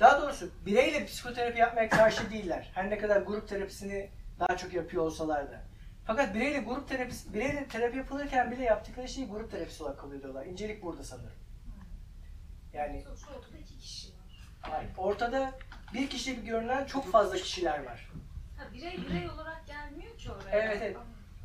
daha 0.00 0.22
doğrusu 0.22 0.50
bireyle 0.66 1.06
psikoterapi 1.06 1.58
yapmaya 1.58 1.88
karşı 1.88 2.30
değiller. 2.30 2.70
Her 2.74 2.90
ne 2.90 2.98
kadar 2.98 3.20
grup 3.20 3.48
terapisini 3.48 4.10
daha 4.40 4.56
çok 4.56 4.72
yapıyor 4.72 5.02
olsalar 5.04 5.50
da. 5.50 5.62
Fakat 6.06 6.34
bireyle 6.34 6.58
grup 6.58 6.88
terapisi, 6.88 7.34
bireyle 7.34 7.68
terapi 7.68 7.96
yapılırken 7.96 8.50
bile 8.50 8.62
yaptıkları 8.64 9.08
şeyi 9.08 9.28
grup 9.28 9.50
terapisi 9.50 9.82
olarak 9.82 9.98
kabul 10.00 10.14
ediyorlar. 10.14 10.46
İncelik 10.46 10.82
burada 10.82 11.04
sanırım. 11.04 11.32
Yani 12.72 13.02
Sonuçta 13.02 13.34
ortada 13.34 13.58
iki 13.58 13.78
kişi 13.78 14.08
var. 14.08 14.48
hayır, 14.60 14.90
ortada 14.96 15.52
bir 15.94 16.10
kişi 16.10 16.36
gibi 16.36 16.46
görünen 16.46 16.84
çok 16.84 17.12
fazla 17.12 17.36
kişiler 17.36 17.84
var. 17.84 18.10
Ha, 18.58 18.64
birey 18.74 18.98
birey 18.98 19.30
olarak 19.30 19.66
gelmiyor 19.66 20.18
ki 20.18 20.30
oraya. 20.32 20.50
Evet, 20.62 20.78
evet. 20.82 20.96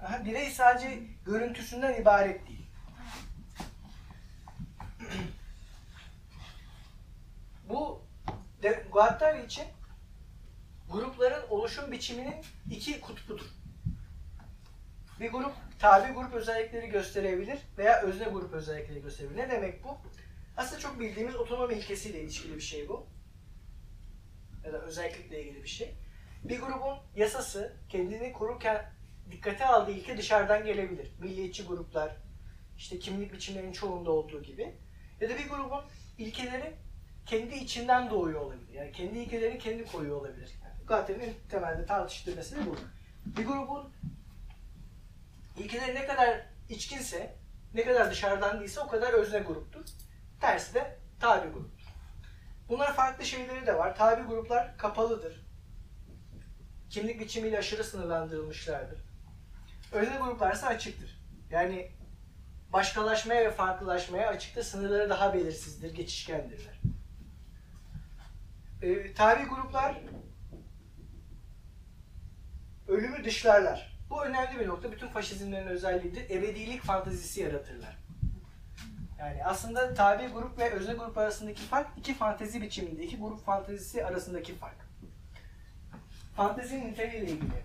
Aha, 0.06 0.26
birey 0.26 0.50
sadece 0.50 1.00
görüntüsünden 1.26 2.02
ibaret 2.02 2.48
değil. 2.48 2.59
Bu 7.70 8.02
Guattari 8.92 9.46
için 9.46 9.64
grupların 10.92 11.50
oluşum 11.50 11.92
biçiminin 11.92 12.36
iki 12.72 13.02
kutbudur. 13.02 13.46
Bir 15.20 15.32
grup 15.32 15.54
tabi 15.80 16.14
grup 16.14 16.34
özellikleri 16.34 16.88
gösterebilir 16.88 17.60
veya 17.78 18.02
özne 18.02 18.26
grup 18.26 18.54
özellikleri 18.54 19.02
gösterebilir. 19.02 19.38
Ne 19.38 19.52
demek 19.52 19.84
bu? 19.84 19.98
Aslında 20.58 20.82
çok 20.82 21.00
bildiğimiz 21.00 21.36
otonomi 21.36 21.74
ilkesiyle 21.74 22.22
ilişkili 22.22 22.56
bir 22.56 22.62
şey 22.62 22.90
bu. 22.90 23.08
Ya 24.66 24.74
da 24.74 24.82
özellikle 24.82 25.44
ilgili 25.44 25.64
bir 25.64 25.70
şey. 25.70 25.96
Bir 26.44 26.60
grubun 26.60 26.98
yasası 27.16 27.78
kendini 27.90 28.34
korurken 28.34 28.94
dikkate 29.32 29.66
aldığı 29.66 29.92
ilke 29.92 30.18
dışarıdan 30.18 30.66
gelebilir. 30.66 31.12
Milliyetçi 31.20 31.66
gruplar, 31.66 32.18
işte 32.78 33.00
kimlik 33.00 33.34
biçimlerinin 33.34 33.72
çoğunda 33.72 34.12
olduğu 34.12 34.44
gibi. 34.44 34.76
Ya 35.22 35.30
da 35.30 35.38
bir 35.38 35.50
grubun 35.50 35.84
ilkeleri 36.18 36.76
kendi 37.30 37.56
içinden 37.56 38.10
doğuyor 38.10 38.42
olabilir. 38.42 38.74
Yani 38.74 38.92
kendi 38.92 39.20
ilkelerini 39.20 39.60
kendi 39.60 39.86
koyuyor 39.86 40.22
olabilir. 40.22 40.50
Yani 40.90 41.24
en 41.24 41.34
temelde 41.50 41.86
tartıştığı 41.86 42.36
mesele 42.36 42.66
bu. 42.66 42.76
Bir 43.26 43.46
grubun 43.46 43.94
ilkeleri 45.58 45.96
ne 45.96 46.08
kadar 46.08 46.46
içkinse, 46.70 47.36
ne 47.74 47.84
kadar 47.84 48.12
dışarıdan 48.12 48.60
değilse 48.60 48.80
o 48.80 48.88
kadar 48.88 49.14
özne 49.14 49.40
gruptur. 49.40 49.86
Tersi 50.42 50.74
de 50.74 50.98
tabi 51.20 51.50
gruptur. 51.54 51.86
Bunlar 52.70 52.96
farklı 52.96 53.26
şeyleri 53.26 53.68
de 53.68 53.78
var. 53.78 53.96
Tabi 53.96 54.24
gruplar 54.24 54.78
kapalıdır. 54.78 55.46
Kimlik 56.90 57.20
biçimiyle 57.20 57.58
aşırı 57.58 57.84
sınırlandırılmışlardır. 57.84 59.00
Özne 59.92 60.18
gruplar 60.18 60.54
ise 60.54 60.66
açıktır. 60.66 61.22
Yani 61.50 61.92
başkalaşmaya 62.74 63.46
ve 63.46 63.52
farklılaşmaya 63.52 64.30
açıkta 64.30 64.64
sınırları 64.64 65.10
daha 65.10 65.34
belirsizdir, 65.34 65.96
geçişkendirler. 65.96 66.80
Ee, 68.82 69.14
tabi 69.14 69.44
gruplar 69.44 70.02
ölümü 72.88 73.24
dışlarlar. 73.24 74.00
Bu 74.10 74.26
önemli 74.26 74.60
bir 74.60 74.68
nokta. 74.68 74.92
Bütün 74.92 75.08
faşizmlerin 75.08 75.68
özelliğidir. 75.68 76.30
Ebedilik 76.30 76.82
fantazisi 76.82 77.42
yaratırlar. 77.42 77.98
Yani 79.20 79.46
aslında 79.46 79.94
tabi 79.94 80.28
grup 80.28 80.58
ve 80.60 80.72
özne 80.72 80.94
grup 80.94 81.18
arasındaki 81.18 81.62
fark 81.62 81.88
iki 81.98 82.14
fantezi 82.14 82.62
biçiminde, 82.62 83.04
iki 83.04 83.18
grup 83.18 83.46
fantezisi 83.46 84.06
arasındaki 84.06 84.56
fark. 84.56 84.78
Fantezinin 86.36 86.92
niteliğiyle 86.92 87.32
ilgili. 87.32 87.64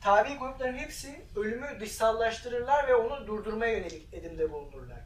Tabi 0.00 0.34
grupların 0.34 0.78
hepsi 0.78 1.22
ölümü 1.36 1.66
dışsallaştırırlar 1.80 2.88
ve 2.88 2.94
onu 2.94 3.26
durdurmaya 3.26 3.72
yönelik 3.72 4.14
edimde 4.14 4.52
bulunurlar. 4.52 5.00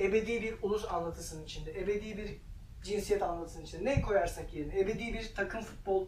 Ebedi 0.00 0.42
bir 0.42 0.54
ulus 0.62 0.84
anlatısının 0.84 1.44
içinde, 1.44 1.80
ebedi 1.80 2.16
bir 2.18 2.49
cinsiyet 2.82 3.22
anlatısının 3.22 3.64
içinde 3.64 3.84
ne 3.84 4.02
koyarsak 4.02 4.54
yerine, 4.54 4.80
ebedi 4.80 5.14
bir 5.14 5.34
takım 5.34 5.62
futbol 5.62 6.06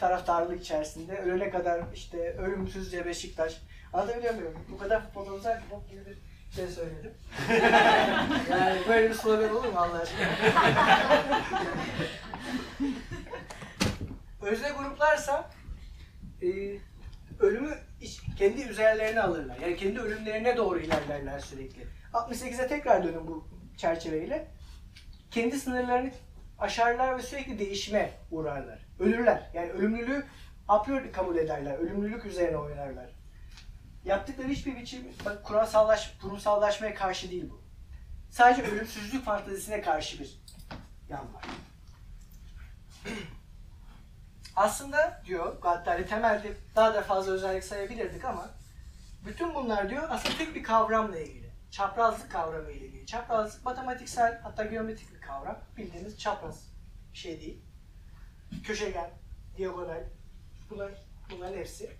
taraftarlık 0.00 0.60
içerisinde 0.60 1.18
ölene 1.18 1.50
kadar 1.50 1.82
işte 1.94 2.18
ölümsüzce 2.32 3.06
Beşiktaş. 3.06 3.60
Anlatabiliyor 3.92 4.34
muyum? 4.34 4.54
Bu 4.70 4.78
kadar 4.78 5.02
futbolda 5.02 5.32
uzak 5.32 5.62
futbol 5.62 5.88
gibi 5.88 6.06
bir 6.06 6.56
şey 6.56 6.66
söyledim. 6.66 7.14
yani 8.50 8.80
böyle 8.88 9.10
bir 9.10 9.14
slogan 9.14 9.56
olur 9.56 9.64
mu 9.64 9.78
Allah 9.78 10.00
aşkına? 10.00 10.28
Özne 14.42 14.70
gruplarsa 14.70 15.50
e, 16.42 16.46
ölümü 17.40 17.78
kendi 18.38 18.62
üzerlerine 18.62 19.22
alırlar. 19.22 19.56
Yani 19.56 19.76
kendi 19.76 20.00
ölümlerine 20.00 20.56
doğru 20.56 20.80
ilerlerler 20.80 21.38
sürekli. 21.40 21.86
68'e 22.12 22.68
tekrar 22.68 23.04
dönün 23.04 23.26
bu 23.26 23.48
çerçeveyle. 23.76 24.48
Kendi 25.32 25.60
sınırlarını 25.60 26.10
aşarlar 26.58 27.18
ve 27.18 27.22
sürekli 27.22 27.58
değişime 27.58 28.12
uğrarlar. 28.30 28.86
Ölürler. 28.98 29.50
Yani 29.54 29.70
ölümlülüğü 29.70 30.26
a 30.68 30.82
priori 30.82 31.12
kabul 31.12 31.36
ederler. 31.36 31.74
Ölümlülük 31.74 32.24
üzerine 32.24 32.56
oynarlar. 32.56 33.10
Yaptıkları 34.04 34.48
hiçbir 34.48 34.76
biçim, 34.76 35.08
bak 35.24 35.44
kurumsallaş, 35.44 36.14
kurumsallaşmaya 36.22 36.94
karşı 36.94 37.30
değil 37.30 37.50
bu. 37.50 37.62
Sadece 38.30 38.62
ölümsüzlük 38.62 39.24
fantezisine 39.24 39.82
karşı 39.82 40.20
bir 40.20 40.42
yan 41.08 41.34
var. 41.34 41.44
Aslında 44.56 45.22
diyor 45.24 45.60
Gattari 45.62 46.06
temelde 46.06 46.52
daha 46.76 46.94
da 46.94 47.02
fazla 47.02 47.32
özellik 47.32 47.64
sayabilirdik 47.64 48.24
ama 48.24 48.50
bütün 49.26 49.54
bunlar 49.54 49.90
diyor 49.90 50.06
aslında 50.10 50.36
tek 50.38 50.54
bir 50.54 50.62
kavramla 50.62 51.18
ilgili. 51.18 51.41
Çaprazlık 51.72 52.30
kavramı 52.32 52.70
ile 52.70 52.86
ilgili. 52.86 53.06
Çaprazlık 53.06 53.64
matematiksel 53.64 54.40
hatta 54.42 54.64
geometrik 54.64 55.14
bir 55.14 55.20
kavram. 55.20 55.58
Bildiğimiz 55.76 56.18
çapraz 56.18 56.68
bir 57.12 57.18
şey 57.18 57.40
değil. 57.40 57.62
Köşegen, 58.64 59.10
diagonal 59.58 60.04
bunlar, 60.70 60.92
bunların 61.30 61.58
hepsi. 61.58 61.96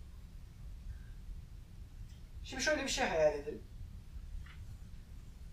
Şimdi 2.44 2.62
şöyle 2.62 2.82
bir 2.82 2.88
şey 2.88 3.06
hayal 3.06 3.34
edelim. 3.34 3.62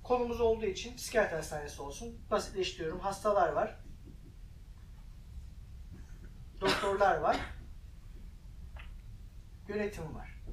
konumuz 0.03 0.41
olduğu 0.41 0.65
için 0.65 0.95
psikiyatri 0.95 1.35
hastanesi 1.35 1.81
olsun. 1.81 2.21
Basitleştiriyorum. 2.31 2.99
Hastalar 2.99 3.51
var. 3.51 3.79
Doktorlar 6.61 7.17
var. 7.17 7.37
Yönetim 9.67 10.15
var. 10.15 10.43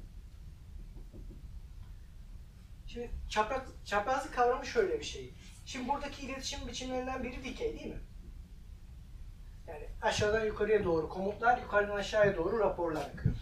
Şimdi 2.87 3.11
çapraz, 3.29 3.61
çaprazlık 3.85 4.33
kavramı 4.33 4.65
şöyle 4.65 4.99
bir 4.99 5.05
şey. 5.05 5.33
Şimdi 5.65 5.89
buradaki 5.89 6.25
iletişim 6.25 6.67
biçimlerinden 6.67 7.23
biri 7.23 7.43
dikey 7.43 7.79
değil 7.79 7.93
mi? 7.93 7.99
Yani 9.67 9.87
aşağıdan 10.01 10.45
yukarıya 10.45 10.83
doğru 10.83 11.09
komutlar, 11.09 11.57
yukarıdan 11.57 11.95
aşağıya 11.95 12.37
doğru 12.37 12.59
raporlar 12.59 13.05
akıyor. 13.05 13.35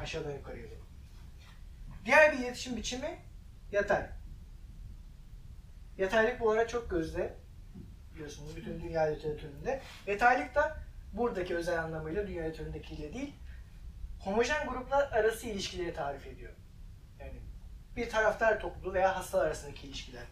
Aşağıdan 0.00 0.32
yukarıya 0.32 0.64
doğru. 0.64 0.84
Diğer 2.04 2.32
bir 2.32 2.38
iletişim 2.38 2.76
biçimi 2.76 3.18
yatay. 3.72 4.06
Yataylık 5.98 6.40
bu 6.40 6.50
ara 6.50 6.68
çok 6.68 6.90
gözde. 6.90 7.34
Biliyorsunuz 8.14 8.56
bütün 8.56 8.80
dünya 8.80 9.02
literatüründe. 9.02 9.80
Yataylık 10.06 10.54
da 10.54 10.76
buradaki 11.12 11.56
özel 11.56 11.82
anlamıyla 11.82 12.26
dünya 12.26 12.44
literatüründekiyle 12.44 13.14
değil, 13.14 13.34
homojen 14.20 14.68
gruplar 14.68 15.12
arası 15.12 15.46
ilişkileri 15.46 15.94
tarif 15.94 16.26
ediyor. 16.26 16.52
Bir 17.96 18.10
taraftar 18.10 18.60
topluluğu 18.60 18.94
veya 18.94 19.16
hastalar 19.16 19.46
arasındaki 19.46 19.86
ilişkiler, 19.86 20.24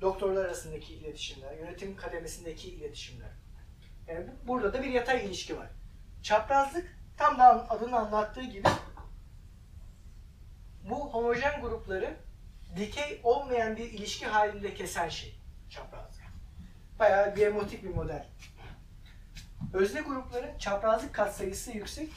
doktorlar 0.00 0.44
arasındaki 0.44 0.94
iletişimler, 0.94 1.52
yönetim 1.56 1.96
kademesindeki 1.96 2.70
iletişimler. 2.70 3.30
Yani 4.08 4.26
bu- 4.26 4.48
burada 4.48 4.72
da 4.72 4.82
bir 4.82 4.90
yatay 4.90 5.26
ilişki 5.26 5.58
var. 5.58 5.66
Çaprazlık 6.22 6.96
tam 7.16 7.38
da 7.38 7.70
adının 7.70 7.92
anlattığı 7.92 8.42
gibi 8.44 8.68
bu 10.90 11.12
homojen 11.14 11.60
grupları 11.60 12.16
dikey 12.76 13.20
olmayan 13.24 13.76
bir 13.76 13.84
ilişki 13.92 14.26
halinde 14.26 14.74
kesen 14.74 15.08
şey 15.08 15.40
çaprazlık. 15.70 16.22
Bayağı 16.98 17.36
biomotik 17.36 17.82
bir 17.84 17.94
model. 17.94 18.26
Özne 19.74 20.00
grupların 20.00 20.58
çaprazlık 20.58 21.14
katsayısı 21.14 21.72
yüksek, 21.72 22.12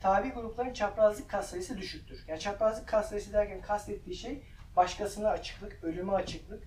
tabi 0.00 0.28
grupların 0.28 0.72
çaprazlık 0.72 1.30
katsayısı 1.30 1.78
düşüktür. 1.78 2.24
Yani 2.28 2.40
çaprazlık 2.40 2.88
katsayısı 2.88 3.32
derken 3.32 3.60
kastettiği 3.60 4.16
şey 4.16 4.42
başkasına 4.76 5.28
açıklık, 5.28 5.84
ölüme 5.84 6.12
açıklık, 6.12 6.64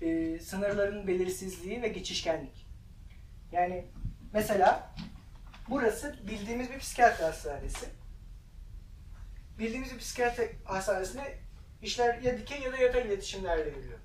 e, 0.00 0.38
sınırların 0.38 1.06
belirsizliği 1.06 1.82
ve 1.82 1.88
geçişkenlik. 1.88 2.66
Yani 3.52 3.86
mesela 4.32 4.94
burası 5.68 6.16
bildiğimiz 6.26 6.70
bir 6.70 6.78
psikiyatri 6.78 7.24
hastanesi. 7.24 7.86
Bildiğimiz 9.58 9.94
bir 9.94 9.98
psikiyatri 9.98 10.56
hastanesinde 10.64 11.38
işler 11.82 12.18
ya 12.18 12.38
dikey 12.38 12.60
ya 12.60 12.72
da 12.72 12.76
yatay 12.76 13.02
iletişimlerle 13.02 13.68
yürüyor. 13.68 13.98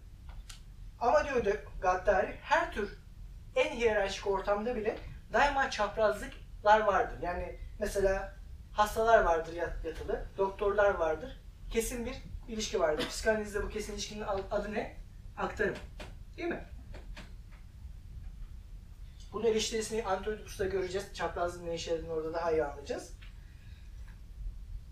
Ama 0.99 1.23
diyor 1.25 1.45
da 1.45 1.51
Gaddari 1.81 2.35
her 2.41 2.71
tür 2.71 2.97
en 3.55 3.75
hiyerarşik 3.75 4.27
ortamda 4.27 4.75
bile 4.75 4.97
daima 5.33 5.69
çaprazlıklar 5.69 6.79
vardır. 6.79 7.17
Yani 7.21 7.59
mesela 7.79 8.35
hastalar 8.73 9.23
vardır 9.23 9.53
yat- 9.53 9.85
yatılı, 9.85 10.25
doktorlar 10.37 10.93
vardır. 10.93 11.41
Kesin 11.69 12.05
bir 12.05 12.15
ilişki 12.47 12.79
vardır. 12.79 13.07
Psikanalizde 13.07 13.63
bu 13.63 13.69
kesin 13.69 13.93
ilişkinin 13.93 14.23
adı 14.51 14.73
ne? 14.73 14.97
Aktarım. 15.37 15.75
Değil 16.37 16.49
mi? 16.49 16.63
Bunun 19.33 19.45
eleştirisini 19.45 20.03
Antioidipus'ta 20.05 20.65
göreceğiz. 20.65 21.13
Çaprazlığın 21.13 21.65
ne 21.65 21.75
işe 21.75 22.11
orada 22.11 22.33
daha 22.33 22.51
iyi 22.51 22.63
anlayacağız. 22.65 23.17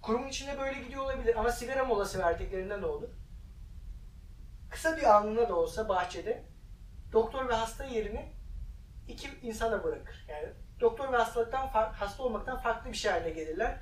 Kurumun 0.01 0.27
içinde 0.27 0.59
böyle 0.59 0.81
gidiyor 0.81 1.03
olabilir 1.03 1.35
ama 1.35 1.51
sigara 1.51 1.85
molası 1.85 2.19
verdiklerinde 2.19 2.81
ne 2.81 2.85
olur? 2.85 3.09
Kısa 4.69 4.97
bir 4.97 5.15
anında 5.17 5.50
da 5.50 5.55
olsa 5.55 5.89
bahçede 5.89 6.45
doktor 7.11 7.50
ve 7.50 7.53
hasta 7.53 7.83
yerini 7.85 8.33
iki 9.07 9.27
insana 9.41 9.83
bırakır. 9.83 10.25
Yani 10.29 10.50
doktor 10.81 11.13
ve 11.13 11.17
hastalıktan 11.17 11.67
hasta 11.67 12.23
olmaktan 12.23 12.57
farklı 12.57 12.91
bir 12.91 12.97
şey 12.97 13.11
haline 13.11 13.29
gelirler. 13.29 13.77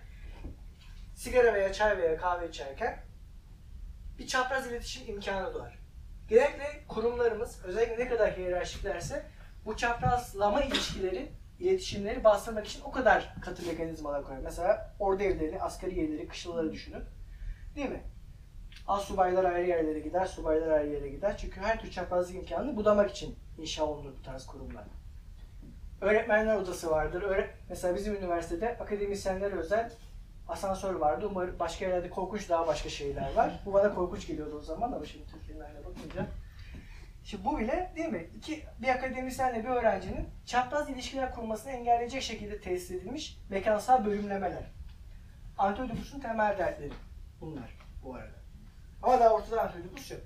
Sigara 1.15 1.53
veya 1.53 1.73
çay 1.73 1.97
veya 1.97 2.17
kahve 2.17 2.49
içerken 2.49 2.99
bir 4.19 4.27
çapraz 4.27 4.67
iletişim 4.67 5.15
imkanı 5.15 5.53
doğar. 5.53 5.79
Genellikle 6.27 6.83
kurumlarımız 6.87 7.65
özellikle 7.65 8.05
ne 8.05 8.09
kadar 8.09 8.37
hiyerarşiklerse 8.37 9.25
bu 9.65 9.77
çaprazlama 9.77 10.61
ilişkileri, 10.61 11.31
iletişimleri 11.59 12.23
bastırmak 12.23 12.67
için 12.67 12.81
o 12.81 12.91
kadar 12.91 13.35
katı 13.41 13.65
mekanizmalar 13.65 14.23
koyuyor. 14.23 14.43
Mesela 14.43 14.95
ordu 14.99 15.23
evleri, 15.23 15.61
asgari 15.61 15.99
yerleri, 15.99 16.27
kışlaları 16.27 16.71
düşünün. 16.71 17.03
Değil 17.75 17.89
mi? 17.89 18.03
Az 18.87 19.01
subaylar 19.01 19.43
ayrı 19.43 19.67
yerlere 19.67 19.99
gider, 19.99 20.25
subaylar 20.25 20.67
ayrı 20.67 20.89
yere 20.89 21.09
gider. 21.09 21.37
Çünkü 21.37 21.61
her 21.61 21.81
tür 21.81 21.91
çaprazlık 21.91 22.35
imkanını 22.35 22.75
budamak 22.75 23.11
için 23.11 23.35
inşa 23.57 23.83
olunur 23.83 24.17
bu 24.17 24.21
tarz 24.21 24.45
kurumlar. 24.45 24.83
Öğretmenler 26.01 26.55
odası 26.55 26.91
vardır. 26.91 27.21
Öğre- 27.21 27.49
Mesela 27.69 27.95
bizim 27.95 28.15
üniversitede 28.15 28.77
akademisyenlere 28.77 29.55
özel 29.55 29.91
asansör 30.47 30.93
vardı. 30.95 31.27
Umarım 31.31 31.59
başka 31.59 31.85
yerlerde 31.85 32.09
korkunç 32.09 32.49
daha 32.49 32.67
başka 32.67 32.89
şeyler 32.89 33.33
var. 33.33 33.59
Bu 33.65 33.73
bana 33.73 33.95
korkunç 33.95 34.27
geliyordu 34.27 34.55
o 34.59 34.61
zaman 34.61 34.91
ama 34.91 35.05
şimdi 35.05 35.25
Türkiye'nin 35.31 35.61
haline 35.63 35.85
bakınca. 35.85 36.25
Şimdi 37.23 37.45
bu 37.45 37.59
bile 37.59 37.93
değil 37.95 38.09
mi? 38.09 38.29
İki, 38.37 38.65
bir 38.81 38.87
akademisyenle 38.87 39.63
bir 39.63 39.69
öğrencinin 39.69 40.29
çapraz 40.45 40.89
ilişkiler 40.89 41.35
kurmasını 41.35 41.71
engelleyecek 41.71 42.21
şekilde 42.21 42.61
tesis 42.61 42.91
edilmiş 42.91 43.37
mekansal 43.49 44.05
bölümlemeler. 44.05 44.63
Antioidipus'un 45.57 46.19
temel 46.19 46.57
dertleri 46.57 46.93
bunlar 47.41 47.77
bu 48.03 48.15
arada. 48.15 48.39
Ama 49.03 49.19
daha 49.19 49.29
ortada 49.29 49.61
Antioidipus 49.61 50.11
yok. 50.11 50.21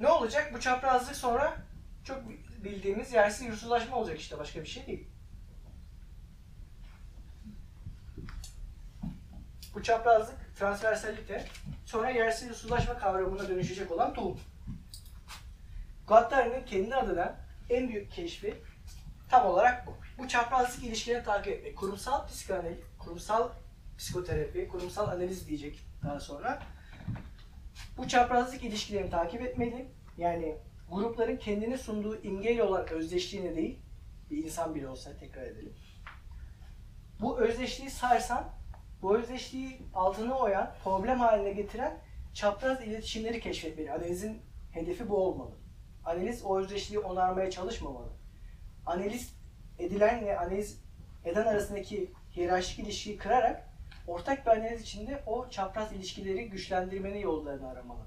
Ne 0.00 0.08
olacak? 0.08 0.50
Bu 0.54 0.60
çaprazlık 0.60 1.16
sonra 1.16 1.52
çok 2.04 2.22
bildiğimiz 2.64 3.12
yersiz 3.12 3.46
yursuzlaşma 3.46 3.96
olacak 3.96 4.18
işte 4.18 4.38
başka 4.38 4.60
bir 4.60 4.66
şey 4.66 4.86
değil. 4.86 5.08
Bu 9.74 9.82
çaprazlık, 9.82 10.56
transversalite 10.56 11.46
sonra 11.86 12.10
yersiz 12.10 12.48
yursuzlaşma 12.48 12.98
kavramına 12.98 13.48
dönüşecek 13.48 13.92
olan 13.92 14.14
tohum. 14.14 14.40
Gattari'nin 16.08 16.64
kendi 16.64 16.94
adına 16.96 17.36
en 17.70 17.88
büyük 17.88 18.12
keşfi 18.12 18.54
tam 19.30 19.46
olarak 19.46 19.86
bu. 19.86 19.96
Bu 20.18 20.28
çaprazlık 20.28 20.84
ilişkilerini 20.84 21.24
takip 21.24 21.52
etmek. 21.52 21.78
Kurumsal 21.78 22.26
psikanaliz, 22.26 22.78
kurumsal 22.98 23.48
psikoterapi, 23.98 24.68
kurumsal 24.68 25.08
analiz 25.08 25.48
diyecek 25.48 25.80
daha 26.02 26.20
sonra. 26.20 26.62
Bu 27.96 28.08
çaprazlık 28.08 28.64
ilişkilerini 28.64 29.10
takip 29.10 29.42
etmeli. 29.42 29.88
Yani 30.18 30.56
grupların 30.90 31.36
kendini 31.36 31.78
sunduğu 31.78 32.22
imgeyle 32.22 32.62
olan 32.62 32.88
özdeşliğine 32.88 33.56
değil, 33.56 33.78
bir 34.30 34.44
insan 34.44 34.74
bile 34.74 34.88
olsa 34.88 35.16
tekrar 35.16 35.42
edelim. 35.42 35.74
Bu 37.20 37.40
özdeşliği 37.40 37.90
sarsan, 37.90 38.50
bu 39.02 39.18
özdeşliği 39.18 39.78
altına 39.94 40.38
oyan, 40.38 40.74
problem 40.84 41.18
haline 41.18 41.52
getiren 41.52 41.98
çapraz 42.34 42.82
iletişimleri 42.82 43.40
keşfetmeli. 43.40 43.92
Analizin 43.92 44.42
hedefi 44.72 45.08
bu 45.08 45.16
olmalı. 45.16 45.54
Analiz 46.04 46.44
o 46.44 46.58
özdeşliği 46.58 46.98
onarmaya 46.98 47.50
çalışmamalı. 47.50 48.12
Analiz 48.86 49.34
edilenle 49.78 50.38
analiz 50.38 50.80
eden 51.24 51.46
arasındaki 51.46 52.12
hiyerarşik 52.36 52.78
ilişkiyi 52.78 53.16
kırarak 53.16 53.68
ortak 54.06 54.46
bir 54.46 54.50
analiz 54.50 54.82
içinde 54.82 55.22
o 55.26 55.50
çapraz 55.50 55.92
ilişkileri 55.92 56.48
güçlendirmenin 56.48 57.18
yollarını 57.18 57.68
aramalı. 57.68 58.06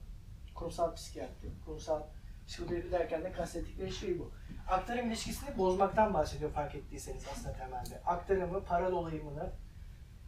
Kurumsal 0.56 0.96
psikiyatri, 0.96 1.50
kurumsal 1.65 2.04
psikoterapi 2.47 2.91
derken 2.91 3.23
de 3.23 3.32
kastettikleri 3.32 3.91
şey 3.91 4.19
bu. 4.19 4.32
Aktarım 4.67 5.08
ilişkisini 5.08 5.58
bozmaktan 5.58 6.13
bahsediyor 6.13 6.51
fark 6.51 6.75
ettiyseniz 6.75 7.23
aslında 7.32 7.53
temelde. 7.53 8.01
Aktarımı, 8.06 8.63
para 8.63 8.91
dolayımını, 8.91 9.51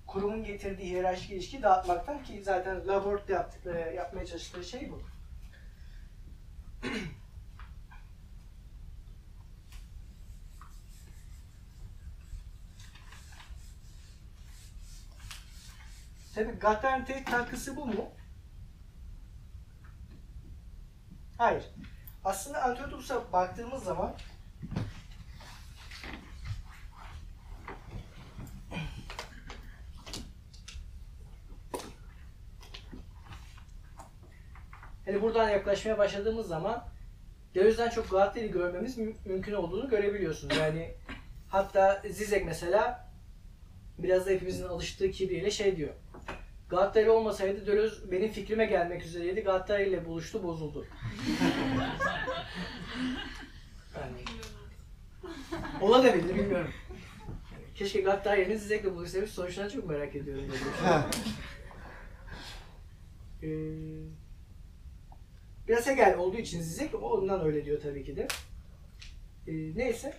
kurumun 0.08 0.44
getirdiği 0.44 0.86
hiyerarşik 0.86 1.32
ilişkiyi 1.32 1.64
dağıtmaktan 1.64 2.24
ki 2.24 2.44
zaten 2.44 2.88
Laporte 2.88 3.34
yaptıkları, 3.34 3.94
yapmaya 3.94 4.26
çalıştıkları 4.26 4.66
şey 4.66 4.92
bu. 4.92 5.02
Tabii 16.36 16.52
Gattari'nin 16.60 17.06
tek 17.06 17.28
katkısı 17.28 17.76
bu 17.76 17.86
mu? 17.86 18.12
Hayır. 21.38 21.64
Aslında 22.26 22.64
Antioidipus'a 22.64 23.32
baktığımız 23.34 23.84
zaman 23.84 24.16
Hani 35.06 35.22
buradan 35.22 35.50
yaklaşmaya 35.50 35.98
başladığımız 35.98 36.48
zaman 36.48 36.88
Deleuze'den 37.56 37.90
çok 37.90 38.10
Gattari'yi 38.12 38.52
görmemiz 38.52 38.98
mü- 38.98 39.14
mümkün 39.26 39.54
olduğunu 39.54 39.90
görebiliyorsunuz. 39.90 40.58
Yani 40.58 40.96
hatta 41.50 42.02
Zizek 42.10 42.46
mesela 42.46 43.10
biraz 44.00 44.26
da 44.26 44.30
hepimizin 44.30 44.68
alıştığı 44.68 45.12
kibriyle 45.12 45.52
şey 45.52 45.76
diyor. 45.78 45.94
Galatasaray 46.70 47.10
olmasaydı 47.10 47.68
Deleuze 47.68 48.12
benim 48.12 48.32
fikrime 48.32 48.66
gelmek 48.66 49.06
üzereydi. 49.06 49.42
Galatasaray 49.42 49.90
ile 49.90 50.06
buluştu, 50.06 50.44
bozuldu. 50.44 50.86
yani, 53.96 54.24
ola 55.82 56.04
da 56.04 56.14
bilir, 56.14 56.36
bilmiyorum. 56.36 56.72
Keşke 57.76 58.02
Galatasaray 58.02 58.40
yerine 58.40 58.58
Zizek'le 58.58 58.86
buluşsaymış. 58.86 59.32
Sonuçlarını 59.32 59.72
çok 59.72 59.90
merak 59.90 60.16
ediyorum. 60.16 60.46
Ee, 63.44 63.48
biraz 65.68 65.88
Hegel 65.88 66.18
olduğu 66.18 66.38
için 66.38 66.62
Zizek 66.62 67.04
ondan 67.04 67.46
öyle 67.46 67.66
diyor 67.66 67.82
tabii 67.82 68.04
ki 68.04 68.16
de. 68.16 68.28
Ee, 69.48 69.52
neyse. 69.76 70.14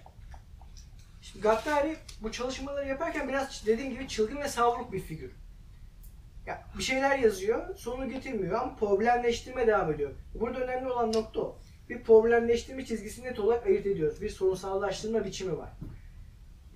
Şimdi 1.22 1.42
Gattari 1.42 1.96
bu 2.22 2.32
çalışmaları 2.32 2.88
yaparken 2.88 3.28
biraz 3.28 3.66
dediğim 3.66 3.92
gibi 3.92 4.08
çılgın 4.08 4.36
ve 4.36 4.48
savruk 4.48 4.92
bir 4.92 5.00
figür. 5.00 5.32
Ya 6.46 6.66
bir 6.78 6.82
şeyler 6.82 7.18
yazıyor, 7.18 7.76
sonu 7.76 8.10
getirmiyor 8.10 8.60
ama 8.60 8.76
problemleştirme 8.76 9.66
devam 9.66 9.92
ediyor. 9.92 10.10
Burada 10.34 10.60
önemli 10.60 10.90
olan 10.90 11.12
nokta 11.12 11.40
o. 11.40 11.58
Bir 11.88 12.02
problemleştirme 12.02 12.84
çizgisini 12.84 13.24
net 13.24 13.38
olarak 13.38 13.66
ayırt 13.66 13.86
ediyoruz. 13.86 14.22
Bir 14.22 14.28
sorunsallaştırma 14.28 15.24
biçimi 15.24 15.58
var. 15.58 15.72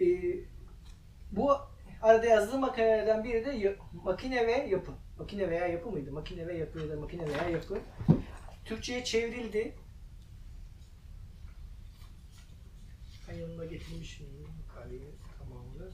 Ee, 0.01 0.07
bu 1.33 1.53
arada 2.03 2.27
yazdığım 2.27 2.61
makalelerden 2.61 3.25
biri 3.25 3.45
de 3.45 3.77
makine 4.05 4.47
ve 4.47 4.53
yapı. 4.53 4.93
Makine 5.19 5.51
veya 5.51 5.67
yapı 5.67 5.91
mıydı? 5.91 6.13
Makine 6.13 6.47
ve 6.47 6.59
yapı 6.59 6.79
ya 6.79 6.89
da 6.89 7.01
makine 7.01 7.29
veya 7.29 7.49
yapı. 7.49 7.79
Türkçe'ye 8.65 9.05
çevrildi. 9.05 9.75
Ben 13.29 13.35
yanıma 13.35 13.65
getirmişim 13.65 14.27
makaleyi 14.67 15.11
tamamını. 15.39 15.91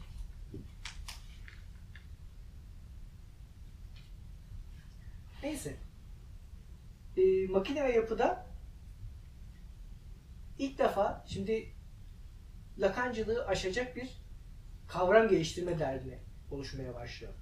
Neyse. 5.42 5.76
Ee, 7.16 7.46
makine 7.46 7.84
ve 7.84 7.92
yapıda 7.92 8.45
ilk 10.58 10.78
defa 10.78 11.24
şimdi 11.28 11.76
Lakancılığı 12.78 13.46
aşacak 13.46 13.96
bir 13.96 14.08
kavram 14.88 15.28
geliştirme 15.28 15.78
derdine 15.78 16.18
oluşmaya 16.50 16.94
başlıyor. 16.94 17.32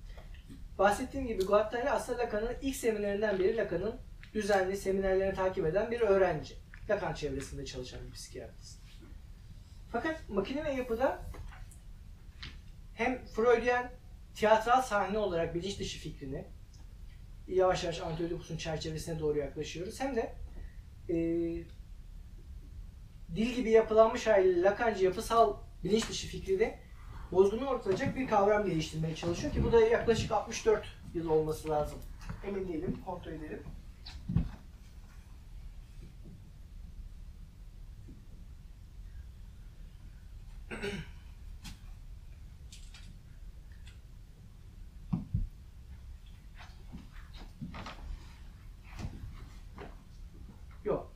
Bahsettiğim 0.79 1.27
gibi 1.27 1.45
Guattari 1.45 1.91
aslında 1.91 2.19
Lacan'ın 2.19 2.57
ilk 2.63 2.77
seminerinden 2.77 3.39
beri 3.39 3.57
Lacan'ın 3.57 4.01
düzenli 4.35 4.77
seminerlerini 4.77 5.35
takip 5.35 5.67
eden 5.67 5.91
bir 5.91 6.01
öğrenci. 6.01 6.55
Lacan 6.91 7.15
çevresinde 7.15 7.65
çalışan 7.65 8.07
bir 8.07 8.13
psikiyatrist. 8.13 8.81
Fakat 9.93 10.29
makine 10.29 10.65
ve 10.65 10.73
yapıda 10.73 11.23
hem 12.95 13.25
Freudian 13.25 13.91
tiyatral 14.35 14.83
sahne 14.83 15.19
olarak 15.19 15.55
bilinç 15.55 15.79
dışı 15.79 15.99
fikrini 15.99 16.45
yavaş 17.49 17.85
yavaş 17.85 18.01
Antiochus'un 18.01 18.57
çerçevesine 18.57 19.19
doğru 19.19 19.39
yaklaşıyoruz. 19.39 20.01
Hem 20.01 20.17
de 20.17 20.35
e, 21.09 21.17
dil 23.37 23.55
gibi 23.55 23.71
yapılanmış 23.71 24.27
haliyle 24.27 24.63
Lacancı 24.63 25.05
yapısal 25.05 25.57
bilinç 25.85 26.09
dışı 26.09 26.27
fikri 26.27 26.59
de 26.59 26.79
bozgunu 27.33 27.67
ortayacak 27.67 28.17
bir 28.17 28.29
kavram 28.29 28.67
geliştirmeye 28.67 29.15
çalışıyor 29.15 29.53
ki 29.53 29.65
bu 29.65 29.73
da 29.73 29.81
yaklaşık 29.81 30.33
64 30.33 30.87
yıl 31.15 31.31
olması 31.31 31.69
lazım. 31.69 31.99
Emin 32.47 32.69
değilim, 32.69 32.99
kontrol 33.07 33.33
edelim. 33.33 33.63
Yok. 50.85 51.13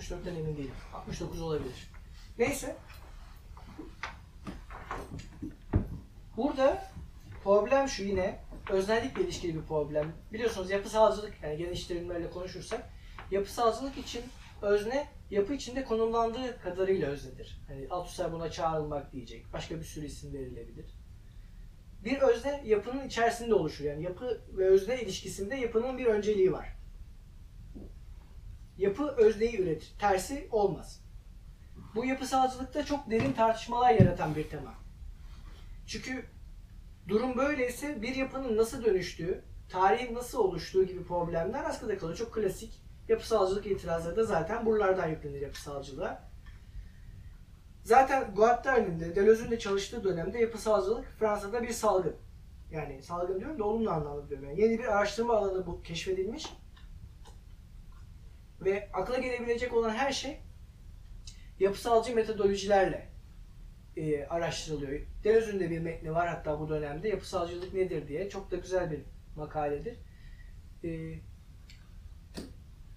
64'ten 0.00 0.34
emin 0.34 0.56
değilim. 0.56 0.74
69 0.94 1.42
olabilir. 1.42 1.90
Neyse. 2.38 2.76
Burada 6.36 6.84
problem 7.44 7.88
şu 7.88 8.04
yine 8.04 8.40
öznellikle 8.70 9.24
ilişkili 9.24 9.54
bir 9.54 9.62
problem. 9.62 10.12
Biliyorsunuz 10.32 10.70
yapısalcılık 10.70 11.34
yani 11.42 11.56
geniş 11.56 11.86
terimlerle 11.86 12.30
konuşursak 12.30 12.90
yapısalcılık 13.30 13.98
için 13.98 14.22
özne 14.62 15.08
yapı 15.30 15.54
içinde 15.54 15.84
konumlandığı 15.84 16.60
kadarıyla 16.62 17.08
öznedir. 17.08 17.60
Hani 17.68 17.86
Althusser 17.90 18.32
buna 18.32 18.50
çağrılmak 18.50 19.12
diyecek. 19.12 19.52
Başka 19.52 19.78
bir 19.78 19.84
sürü 19.84 20.06
isim 20.06 20.32
verilebilir. 20.32 20.86
Bir 22.04 22.18
özne 22.18 22.62
yapının 22.66 23.06
içerisinde 23.06 23.54
oluşur. 23.54 23.84
Yani 23.84 24.02
yapı 24.02 24.40
ve 24.56 24.66
özne 24.66 25.02
ilişkisinde 25.02 25.56
yapının 25.56 25.98
bir 25.98 26.06
önceliği 26.06 26.52
var. 26.52 26.75
Yapı 28.78 29.08
özneyi 29.08 29.60
üretir. 29.60 29.94
Tersi 29.98 30.48
olmaz. 30.52 31.00
Bu 31.94 32.04
yapısalcılıkta 32.04 32.84
çok 32.84 33.10
derin 33.10 33.32
tartışmalar 33.32 33.90
yaratan 33.90 34.36
bir 34.36 34.50
tema. 34.50 34.74
Çünkü 35.86 36.24
durum 37.08 37.36
böyleyse 37.36 38.02
bir 38.02 38.14
yapının 38.14 38.56
nasıl 38.56 38.84
dönüştüğü, 38.84 39.44
tarihin 39.68 40.14
nasıl 40.14 40.38
oluştuğu 40.38 40.84
gibi 40.84 41.04
problemler 41.04 41.64
askıda 41.64 41.98
kalıyor. 41.98 42.18
Çok 42.18 42.34
klasik 42.34 42.82
yapısalcılık 43.08 43.66
itirazları 43.66 44.16
da 44.16 44.24
zaten 44.24 44.66
buralardan 44.66 45.08
yüklenir 45.08 45.40
yapısalcılığa. 45.40 46.30
Zaten 47.82 48.34
Guattari'nin 48.34 49.00
de 49.00 49.16
Deleuze'ün 49.16 49.50
de 49.50 49.58
çalıştığı 49.58 50.04
dönemde 50.04 50.38
yapısalcılık 50.38 51.06
Fransa'da 51.18 51.62
bir 51.62 51.72
salgın. 51.72 52.16
Yani 52.70 53.02
salgın 53.02 53.40
diyorum 53.40 53.58
da 53.58 53.64
olumlu 53.64 53.90
anlamda 53.90 54.28
diyorum. 54.28 54.48
Yani 54.48 54.60
yeni 54.60 54.78
bir 54.78 54.84
araştırma 54.84 55.36
alanı 55.36 55.66
bu 55.66 55.82
keşfedilmiş. 55.82 56.46
Ve 58.66 58.90
akla 58.92 59.18
gelebilecek 59.18 59.72
olan 59.72 59.90
her 59.90 60.12
şey 60.12 60.40
yapısalcı 61.60 62.14
metodolojilerle 62.14 63.08
e, 63.96 64.24
araştırılıyor. 64.24 65.00
Deleuze'ün 65.24 65.60
de 65.60 65.70
bir 65.70 65.78
metni 65.78 66.14
var 66.14 66.28
hatta 66.28 66.60
bu 66.60 66.68
dönemde 66.68 67.08
yapısalcılık 67.08 67.74
nedir 67.74 68.08
diye. 68.08 68.30
Çok 68.30 68.50
da 68.50 68.56
güzel 68.56 68.90
bir 68.90 69.00
makaledir. 69.36 69.96
E, 70.84 70.88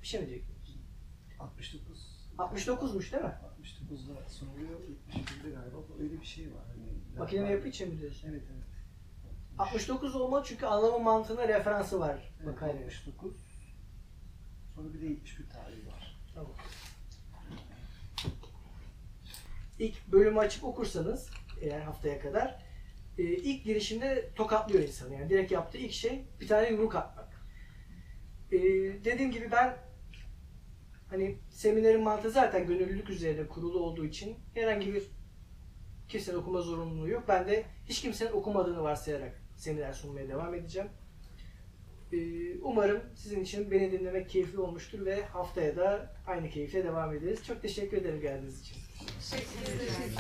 bir 0.02 0.08
şey 0.08 0.22
mi 0.22 0.28
diyecektim? 0.28 0.56
69 1.40 2.30
69'muş 2.38 3.12
değil 3.12 3.24
mi? 3.24 3.34
69'da 3.92 4.30
soruluyor, 4.30 4.80
71'de 4.80 5.50
galiba 5.50 5.78
öyle 6.00 6.22
bir 6.22 6.26
şey 6.26 6.46
var. 6.46 6.64
Hani 6.68 7.20
Makine 7.20 7.52
yapı 7.52 7.68
için 7.68 7.94
mi 7.94 8.00
diyorsun? 8.00 8.30
Evet 8.32 8.44
evet. 8.54 8.64
69 9.58 10.16
olmalı 10.16 10.44
çünkü 10.46 10.66
anlamı 10.66 11.00
mantığına 11.00 11.48
referansı 11.48 12.00
var 12.00 12.34
Evet, 12.38 12.46
makalenin. 12.46 12.84
69. 12.84 13.49
Sonra 14.80 14.94
bir 14.94 15.02
de 15.02 15.06
71 15.06 15.50
tarihi 15.50 15.88
var. 15.88 16.18
Tamam. 16.34 16.52
İlk 19.80 20.12
bölümü 20.12 20.40
açıp 20.40 20.64
okursanız 20.64 21.30
eğer 21.62 21.82
haftaya 21.82 22.20
kadar 22.20 22.64
e, 23.18 23.24
ilk 23.24 23.64
girişinde 23.64 24.30
tokatlıyor 24.36 24.84
insanı. 24.84 25.14
Yani 25.14 25.30
direkt 25.30 25.52
yaptığı 25.52 25.78
ilk 25.78 25.92
şey 25.92 26.26
bir 26.42 26.48
tane 26.48 26.70
yumruk 26.70 26.96
atmak. 26.96 27.46
E, 28.52 28.58
dediğim 29.04 29.32
gibi 29.32 29.52
ben 29.52 29.78
hani 31.08 31.38
seminerin 31.50 32.04
mantığı 32.04 32.32
zaten 32.32 32.68
gönüllülük 32.68 33.10
üzerine 33.10 33.48
kurulu 33.48 33.80
olduğu 33.80 34.06
için 34.06 34.38
herhangi 34.54 34.94
bir 34.94 35.04
kimsenin 36.10 36.38
okuma 36.38 36.62
zorunluluğu 36.62 37.10
yok. 37.10 37.24
Ben 37.28 37.48
de 37.48 37.66
hiç 37.86 38.02
kimsenin 38.02 38.32
okumadığını 38.32 38.84
varsayarak 38.84 39.42
seminer 39.56 39.94
sunmaya 39.94 40.30
devam 40.30 40.56
edeceğim. 40.56 40.90
E, 42.14 42.18
umarım 42.62 43.02
sizin 43.16 43.44
için 43.44 43.72
beni 43.72 43.92
dinlemek 43.92 44.30
keyifli 44.30 44.60
olmuştur 44.60 45.06
ve 45.06 45.24
haftaya 45.26 45.76
da 45.76 46.14
aynı 46.28 46.50
keyifle 46.50 46.84
devam 46.84 47.14
ederiz. 47.14 47.46
Çok 47.48 47.62
teşekkür 47.62 47.98
ederim 47.98 48.22
geldiğiniz 48.22 48.62
için. 48.62 48.78
Teşekkür 49.20 49.74
ederim. 49.76 50.14